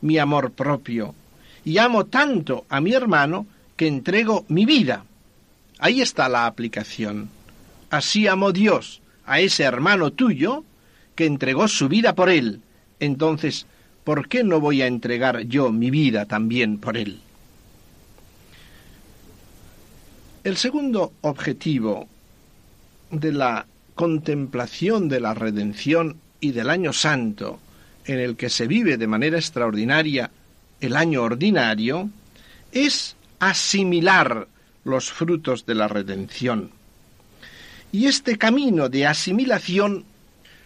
[0.00, 1.14] mi amor propio
[1.64, 5.04] y amo tanto a mi hermano que entrego mi vida.
[5.78, 7.28] Ahí está la aplicación.
[7.90, 10.64] Así amó Dios a ese hermano tuyo
[11.14, 12.60] que entregó su vida por él.
[13.00, 13.66] Entonces,
[14.04, 17.20] ¿por qué no voy a entregar yo mi vida también por él?
[20.44, 22.08] El segundo objetivo
[23.10, 23.66] de la
[23.96, 27.58] contemplación de la redención y del año santo,
[28.04, 30.30] en el que se vive de manera extraordinaria
[30.80, 32.08] el año ordinario,
[32.72, 34.48] es asimilar
[34.84, 36.70] los frutos de la redención.
[37.92, 40.04] Y este camino de asimilación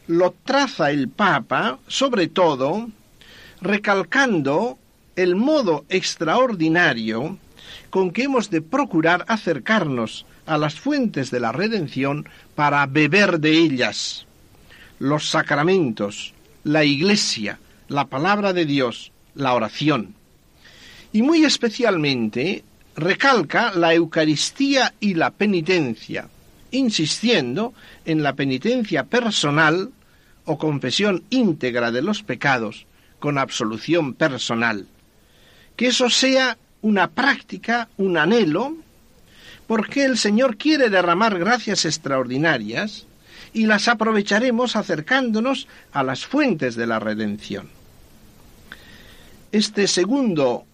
[0.07, 2.89] lo traza el Papa, sobre todo,
[3.61, 4.79] recalcando
[5.17, 7.39] el modo extraordinario
[7.91, 13.53] con que hemos de procurar acercarnos a las fuentes de la redención para beber de
[13.53, 14.27] ellas.
[15.01, 20.15] Los sacramentos, la iglesia, la palabra de Dios, la oración.
[21.13, 22.63] Y muy especialmente
[22.95, 26.29] recalca la Eucaristía y la penitencia,
[26.71, 27.73] insistiendo
[28.05, 29.91] en la penitencia personal
[30.45, 32.87] o confesión íntegra de los pecados
[33.19, 34.87] con absolución personal.
[35.77, 38.77] Que eso sea una práctica, un anhelo,
[39.67, 43.07] porque el Señor quiere derramar gracias extraordinarias
[43.53, 47.69] y las aprovecharemos acercándonos a las fuentes de la redención.
[49.53, 50.65] Este segundo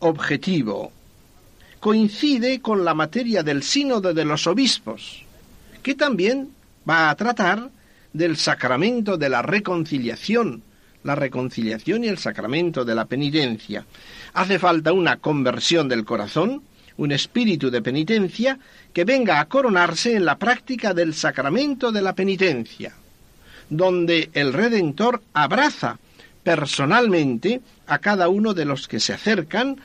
[0.00, 0.92] objetivo
[1.80, 5.22] coincide con la materia del sínodo de los obispos,
[5.82, 6.50] que también
[6.88, 7.70] va a tratar
[8.12, 10.62] del sacramento de la reconciliación,
[11.04, 13.84] la reconciliación y el sacramento de la penitencia.
[14.34, 16.62] Hace falta una conversión del corazón,
[16.98, 18.58] un espíritu de penitencia
[18.92, 22.94] que venga a coronarse en la práctica del sacramento de la penitencia,
[23.68, 25.98] donde el Redentor abraza
[26.42, 29.76] personalmente a cada uno de los que se acercan,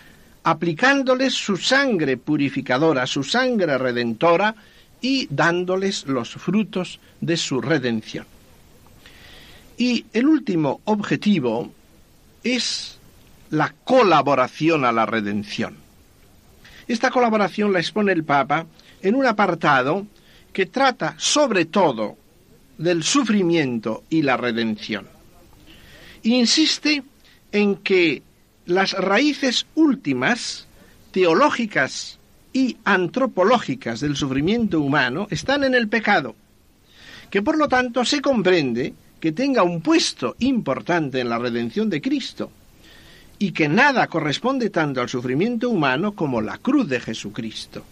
[0.43, 4.55] aplicándoles su sangre purificadora, su sangre redentora,
[5.01, 8.25] y dándoles los frutos de su redención.
[9.77, 11.71] Y el último objetivo
[12.43, 12.99] es
[13.49, 15.75] la colaboración a la redención.
[16.91, 18.65] Esta colaboración la expone el Papa
[19.01, 20.07] en un apartado
[20.51, 22.17] que trata sobre todo
[22.77, 25.07] del sufrimiento y la redención.
[26.23, 27.01] Insiste
[27.53, 28.23] en que
[28.65, 30.67] las raíces últimas,
[31.11, 32.19] teológicas
[32.51, 36.35] y antropológicas del sufrimiento humano están en el pecado,
[37.29, 42.01] que por lo tanto se comprende que tenga un puesto importante en la redención de
[42.01, 42.51] Cristo
[43.41, 47.83] y que nada corresponde tanto al sufrimiento humano como la cruz de Jesucristo.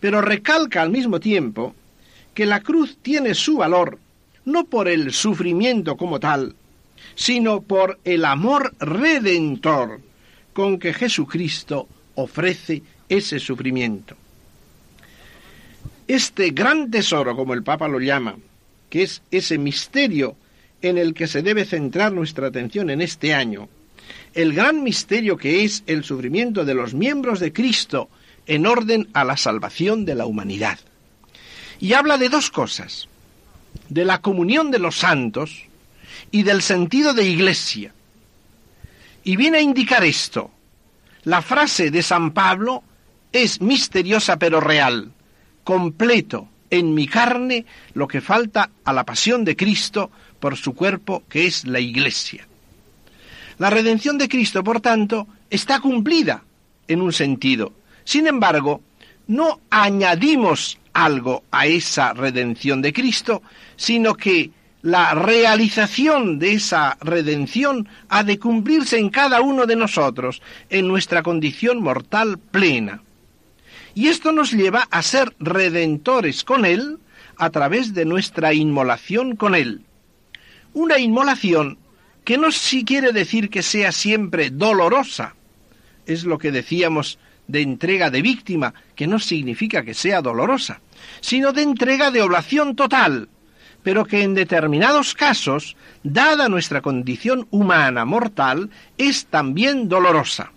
[0.00, 1.74] Pero recalca al mismo tiempo
[2.32, 3.98] que la cruz tiene su valor
[4.46, 6.54] no por el sufrimiento como tal,
[7.14, 10.00] sino por el amor redentor
[10.54, 14.16] con que Jesucristo ofrece ese sufrimiento.
[16.08, 18.36] Este gran tesoro, como el Papa lo llama,
[18.88, 20.34] que es ese misterio
[20.80, 23.68] en el que se debe centrar nuestra atención en este año,
[24.36, 28.10] el gran misterio que es el sufrimiento de los miembros de Cristo
[28.46, 30.78] en orden a la salvación de la humanidad.
[31.80, 33.08] Y habla de dos cosas,
[33.88, 35.64] de la comunión de los santos
[36.30, 37.94] y del sentido de iglesia.
[39.24, 40.50] Y viene a indicar esto.
[41.24, 42.84] La frase de San Pablo
[43.32, 45.12] es misteriosa pero real.
[45.64, 47.64] Completo en mi carne
[47.94, 52.46] lo que falta a la pasión de Cristo por su cuerpo que es la iglesia.
[53.58, 56.42] La redención de Cristo, por tanto, está cumplida
[56.88, 57.72] en un sentido.
[58.04, 58.82] Sin embargo,
[59.26, 63.42] no añadimos algo a esa redención de Cristo,
[63.76, 64.50] sino que
[64.82, 71.22] la realización de esa redención ha de cumplirse en cada uno de nosotros, en nuestra
[71.22, 73.02] condición mortal plena.
[73.94, 76.98] Y esto nos lleva a ser redentores con Él
[77.36, 79.82] a través de nuestra inmolación con Él.
[80.72, 81.78] Una inmolación
[82.26, 85.36] que no si quiere decir que sea siempre dolorosa.
[86.06, 90.80] Es lo que decíamos de entrega de víctima, que no significa que sea dolorosa,
[91.20, 93.28] sino de entrega de oblación total,
[93.84, 100.50] pero que en determinados casos, dada nuestra condición humana mortal, es también dolorosa.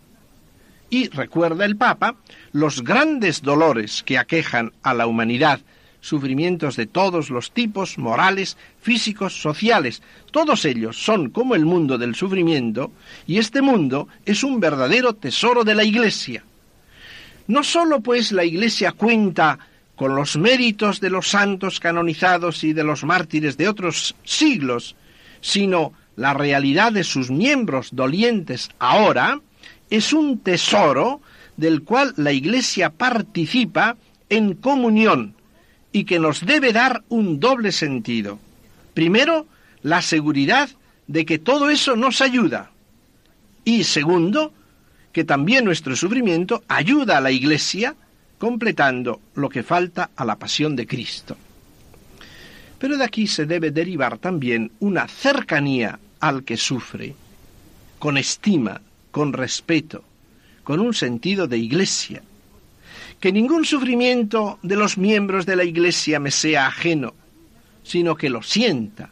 [0.89, 2.15] Y recuerda el Papa
[2.51, 5.59] los grandes dolores que aquejan a la humanidad,
[6.01, 12.15] sufrimientos de todos los tipos, morales, físicos, sociales, todos ellos son como el mundo del
[12.15, 12.91] sufrimiento,
[13.27, 16.43] y este mundo es un verdadero tesoro de la Iglesia.
[17.47, 19.59] No sólo pues la Iglesia cuenta
[19.95, 24.95] con los méritos de los santos canonizados y de los mártires de otros siglos,
[25.41, 29.41] sino la realidad de sus miembros dolientes ahora,
[29.89, 31.21] es un tesoro
[31.57, 33.97] del cual la Iglesia participa
[34.29, 35.35] en comunión
[35.91, 38.39] y que nos debe dar un doble sentido.
[38.93, 39.47] Primero,
[39.81, 40.69] la seguridad
[41.07, 42.71] de que todo eso nos ayuda.
[43.65, 44.53] Y segundo,
[45.11, 47.95] que también nuestro sufrimiento ayuda a la Iglesia
[48.37, 51.35] completando lo que falta a la pasión de Cristo.
[52.79, 57.15] Pero de aquí se debe derivar también una cercanía al que sufre,
[57.99, 58.81] con estima,
[59.11, 60.03] con respeto,
[60.63, 62.21] con un sentido de iglesia.
[63.19, 67.13] Que ningún sufrimiento de los miembros de la iglesia me sea ajeno,
[67.83, 69.09] sino que lo sienta,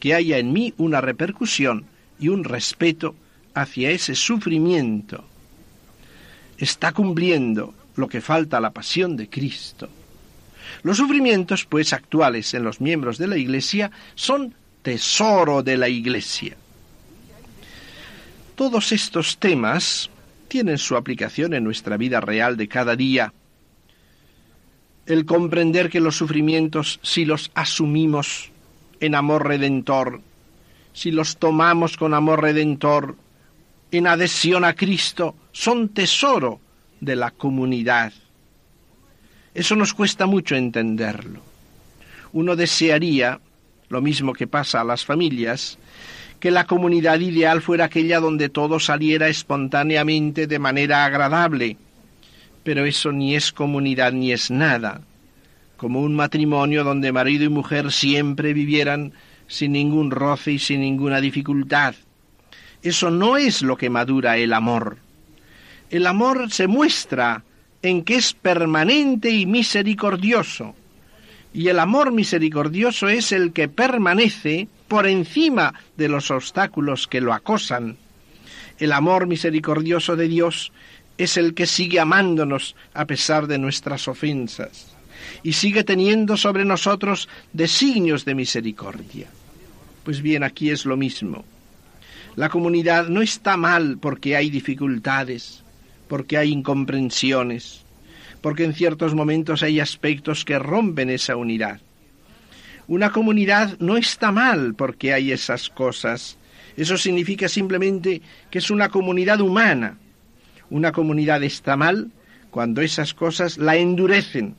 [0.00, 1.84] que haya en mí una repercusión
[2.18, 3.14] y un respeto
[3.54, 5.24] hacia ese sufrimiento.
[6.56, 9.88] Está cumpliendo lo que falta a la pasión de Cristo.
[10.82, 16.56] Los sufrimientos, pues, actuales en los miembros de la Iglesia son tesoro de la Iglesia.
[18.54, 20.10] Todos estos temas
[20.48, 23.32] tienen su aplicación en nuestra vida real de cada día.
[25.06, 28.50] El comprender que los sufrimientos, si los asumimos
[29.00, 30.20] en amor redentor,
[30.92, 33.16] si los tomamos con amor redentor,
[33.90, 36.60] en adhesión a Cristo, son tesoro
[37.00, 38.12] de la comunidad.
[39.54, 41.40] Eso nos cuesta mucho entenderlo.
[42.32, 43.40] Uno desearía,
[43.90, 45.78] lo mismo que pasa a las familias,
[46.40, 51.76] que la comunidad ideal fuera aquella donde todo saliera espontáneamente de manera agradable.
[52.64, 55.00] Pero eso ni es comunidad ni es nada,
[55.76, 59.12] como un matrimonio donde marido y mujer siempre vivieran
[59.48, 61.94] sin ningún roce y sin ninguna dificultad.
[62.82, 64.98] Eso no es lo que madura el amor.
[65.90, 67.44] El amor se muestra
[67.82, 70.74] en que es permanente y misericordioso.
[71.52, 77.32] Y el amor misericordioso es el que permanece por encima de los obstáculos que lo
[77.32, 77.96] acosan.
[78.78, 80.72] El amor misericordioso de Dios
[81.18, 84.92] es el que sigue amándonos a pesar de nuestras ofensas
[85.42, 89.28] y sigue teniendo sobre nosotros designios de misericordia.
[90.04, 91.44] Pues bien, aquí es lo mismo.
[92.34, 95.62] La comunidad no está mal porque hay dificultades,
[96.08, 97.82] porque hay incomprensiones,
[98.40, 101.80] porque en ciertos momentos hay aspectos que rompen esa unidad.
[102.88, 106.36] Una comunidad no está mal porque hay esas cosas.
[106.76, 109.98] Eso significa simplemente que es una comunidad humana.
[110.72, 112.10] Una comunidad está mal
[112.50, 114.54] cuando esas cosas la endurecen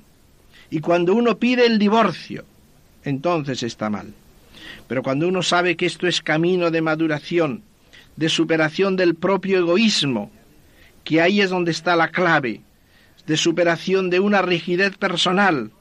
[0.69, 2.45] y cuando uno pide el divorcio
[3.03, 4.13] entonces está mal.
[4.87, 7.63] Pero cuando uno sabe que esto es camino de maduración,
[8.15, 10.29] de superación del propio egoísmo,
[11.03, 12.61] que ahí es donde está la clave,
[13.25, 15.71] de superación de una rigidez personal,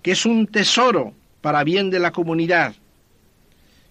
[0.00, 1.12] que es un tesoro
[1.42, 2.74] para bien de la comunidad.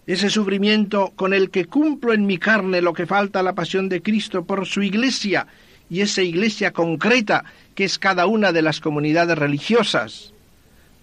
[0.04, 3.88] Ese sufrimiento con el que cumplo en mi carne lo que falta a la pasión
[3.88, 5.46] de Cristo por su iglesia
[5.88, 10.32] y esa iglesia concreta que es cada una de las comunidades religiosas.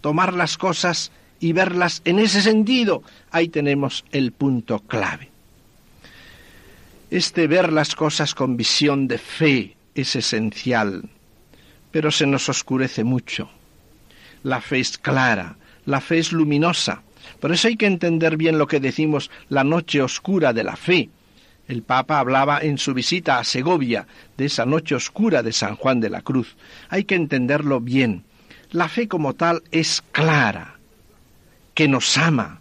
[0.01, 5.29] Tomar las cosas y verlas en ese sentido, ahí tenemos el punto clave.
[7.11, 11.03] Este ver las cosas con visión de fe es esencial,
[11.91, 13.49] pero se nos oscurece mucho.
[14.41, 15.55] La fe es clara,
[15.85, 17.03] la fe es luminosa.
[17.39, 21.09] Por eso hay que entender bien lo que decimos la noche oscura de la fe.
[21.67, 24.05] El Papa hablaba en su visita a Segovia
[24.37, 26.55] de esa noche oscura de San Juan de la Cruz.
[26.89, 28.23] Hay que entenderlo bien.
[28.71, 30.77] La fe como tal es clara,
[31.73, 32.59] que nos ama,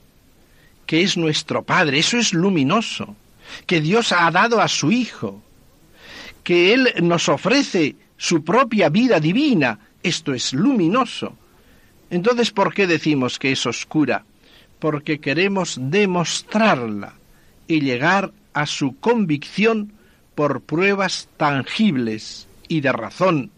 [0.87, 1.99] que es nuestro Padre.
[1.99, 3.17] Eso es luminoso
[3.67, 5.43] que Dios ha dado a su Hijo,
[6.45, 9.79] que Él nos ofrece su propia vida divina.
[10.03, 11.37] Esto es luminoso.
[12.11, 14.25] Entonces, ¿por qué decimos que es oscura?
[14.79, 17.15] Porque queremos demostrarla
[17.67, 19.93] y llegar a su convicción
[20.35, 23.51] por pruebas tangibles y de razón.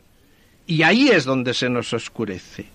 [0.66, 2.66] Y ahí es donde se nos oscurece.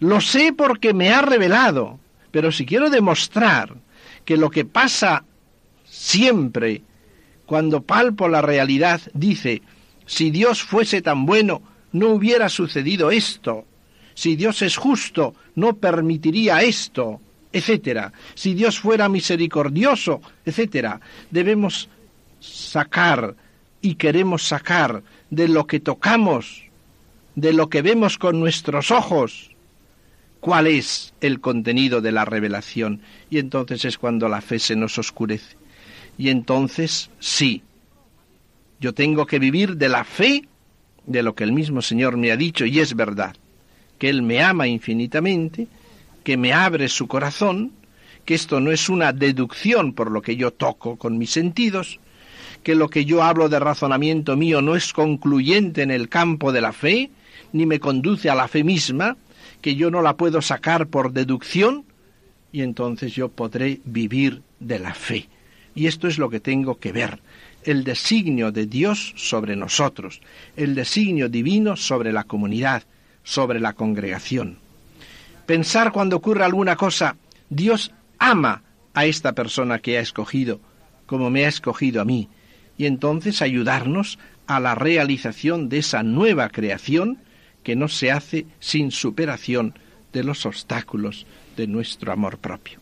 [0.00, 1.98] Lo sé porque me ha revelado,
[2.30, 3.74] pero si quiero demostrar
[4.24, 5.24] que lo que pasa
[5.88, 6.82] siempre,
[7.46, 9.62] cuando palpo la realidad, dice,
[10.06, 13.64] si Dios fuese tan bueno, no hubiera sucedido esto.
[14.14, 17.20] Si Dios es justo, no permitiría esto,
[17.52, 18.12] etcétera.
[18.34, 21.00] Si Dios fuera misericordioso, etcétera.
[21.30, 21.88] Debemos
[22.40, 23.34] sacar
[23.80, 26.64] y queremos sacar de lo que tocamos,
[27.34, 29.50] de lo que vemos con nuestros ojos,
[30.40, 33.00] cuál es el contenido de la revelación.
[33.30, 35.56] Y entonces es cuando la fe se nos oscurece.
[36.16, 37.62] Y entonces, sí,
[38.80, 40.48] yo tengo que vivir de la fe
[41.06, 43.34] de lo que el mismo Señor me ha dicho, y es verdad,
[43.98, 45.66] que Él me ama infinitamente,
[46.28, 47.72] que me abre su corazón,
[48.26, 52.00] que esto no es una deducción por lo que yo toco con mis sentidos,
[52.62, 56.60] que lo que yo hablo de razonamiento mío no es concluyente en el campo de
[56.60, 57.10] la fe,
[57.54, 59.16] ni me conduce a la fe misma,
[59.62, 61.86] que yo no la puedo sacar por deducción,
[62.52, 65.30] y entonces yo podré vivir de la fe.
[65.74, 67.20] Y esto es lo que tengo que ver,
[67.64, 70.20] el designio de Dios sobre nosotros,
[70.58, 72.82] el designio divino sobre la comunidad,
[73.22, 74.67] sobre la congregación.
[75.48, 77.16] Pensar cuando ocurre alguna cosa,
[77.48, 80.60] Dios ama a esta persona que ha escogido,
[81.06, 82.28] como me ha escogido a mí,
[82.76, 87.16] y entonces ayudarnos a la realización de esa nueva creación
[87.62, 89.72] que no se hace sin superación
[90.12, 91.24] de los obstáculos
[91.56, 92.78] de nuestro amor propio.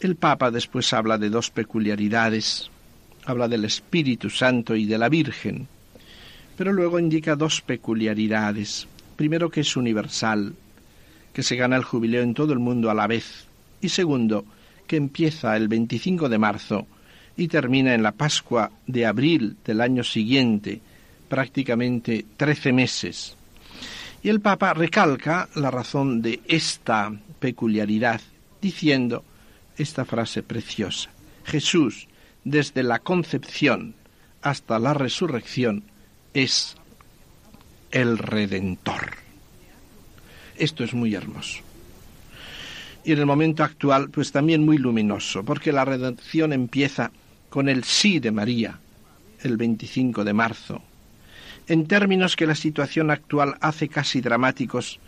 [0.00, 2.72] El Papa después habla de dos peculiaridades,
[3.24, 5.68] habla del Espíritu Santo y de la Virgen,
[6.56, 8.88] pero luego indica dos peculiaridades.
[9.20, 10.54] Primero que es universal,
[11.34, 13.44] que se gana el jubileo en todo el mundo a la vez,
[13.82, 14.46] y segundo,
[14.86, 16.86] que empieza el 25 de marzo
[17.36, 20.80] y termina en la Pascua de abril del año siguiente,
[21.28, 23.36] prácticamente trece meses.
[24.22, 28.22] Y el Papa recalca la razón de esta peculiaridad,
[28.62, 29.22] diciendo
[29.76, 31.10] esta frase preciosa.
[31.44, 32.08] Jesús,
[32.42, 33.96] desde la concepción
[34.40, 35.84] hasta la resurrección,
[36.32, 36.79] es
[37.90, 39.16] el Redentor.
[40.56, 41.62] Esto es muy hermoso.
[43.04, 47.10] Y en el momento actual, pues también muy luminoso, porque la redención empieza
[47.48, 48.78] con el sí de María,
[49.42, 50.82] el 25 de marzo.
[51.66, 55.00] En términos que la situación actual hace casi dramáticos,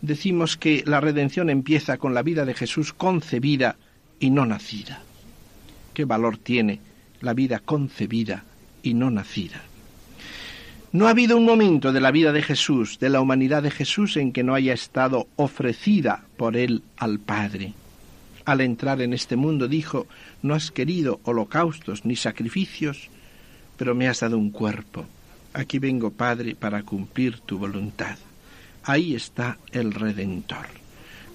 [0.00, 3.76] decimos que la redención empieza con la vida de Jesús concebida
[4.18, 5.02] y no nacida.
[5.94, 6.80] ¿Qué valor tiene
[7.20, 8.44] la vida concebida
[8.82, 9.65] y no nacida?
[10.96, 14.16] No ha habido un momento de la vida de Jesús, de la humanidad de Jesús,
[14.16, 17.74] en que no haya estado ofrecida por él al Padre.
[18.46, 20.06] Al entrar en este mundo dijo,
[20.40, 23.10] no has querido holocaustos ni sacrificios,
[23.76, 25.04] pero me has dado un cuerpo.
[25.52, 28.16] Aquí vengo, Padre, para cumplir tu voluntad.
[28.82, 30.64] Ahí está el Redentor.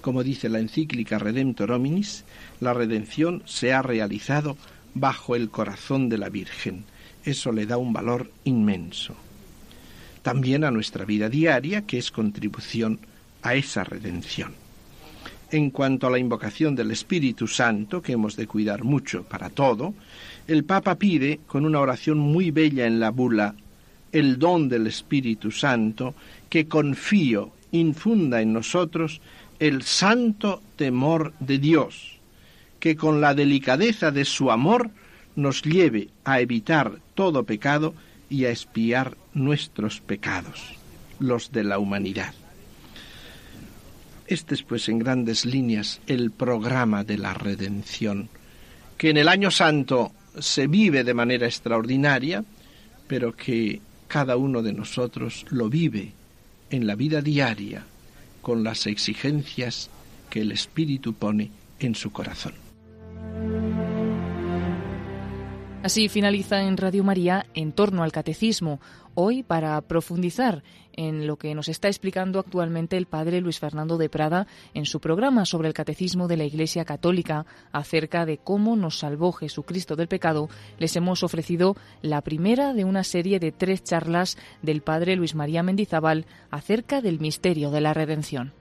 [0.00, 2.24] Como dice la encíclica Redemptor Hominis,
[2.58, 4.56] la redención se ha realizado
[4.92, 6.82] bajo el corazón de la Virgen.
[7.24, 9.14] Eso le da un valor inmenso.
[10.22, 13.00] También a nuestra vida diaria, que es contribución
[13.42, 14.54] a esa redención.
[15.50, 19.94] En cuanto a la invocación del Espíritu Santo, que hemos de cuidar mucho para todo,
[20.46, 23.54] el Papa pide, con una oración muy bella en la bula,
[24.12, 26.14] el don del Espíritu Santo,
[26.48, 29.20] que confío infunda en nosotros
[29.58, 32.18] el santo temor de Dios,
[32.80, 34.90] que con la delicadeza de su amor
[35.36, 37.94] nos lleve a evitar todo pecado
[38.32, 40.58] y a espiar nuestros pecados,
[41.18, 42.32] los de la humanidad.
[44.26, 48.30] Este es, pues, en grandes líneas, el programa de la redención,
[48.96, 52.42] que en el año santo se vive de manera extraordinaria,
[53.06, 56.12] pero que cada uno de nosotros lo vive
[56.70, 57.84] en la vida diaria
[58.40, 59.90] con las exigencias
[60.30, 62.61] que el Espíritu pone en su corazón.
[65.82, 68.80] Así finaliza en Radio María en torno al catecismo,
[69.16, 70.62] hoy para profundizar
[70.92, 75.00] en lo que nos está explicando actualmente el padre Luis Fernando de Prada en su
[75.00, 80.06] programa sobre el catecismo de la Iglesia Católica acerca de cómo nos salvó Jesucristo del
[80.06, 85.34] pecado, les hemos ofrecido la primera de una serie de tres charlas del padre Luis
[85.34, 88.52] María Mendizábal acerca del misterio de la redención.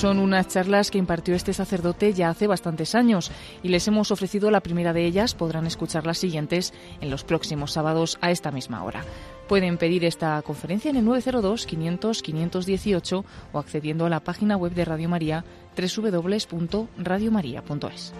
[0.00, 3.30] Son unas charlas que impartió este sacerdote ya hace bastantes años
[3.62, 5.34] y les hemos ofrecido la primera de ellas.
[5.34, 6.72] Podrán escuchar las siguientes
[7.02, 9.04] en los próximos sábados a esta misma hora.
[9.46, 14.72] Pueden pedir esta conferencia en el 902 500 518 o accediendo a la página web
[14.72, 15.44] de Radio María
[15.76, 18.14] www.radiomaria.es.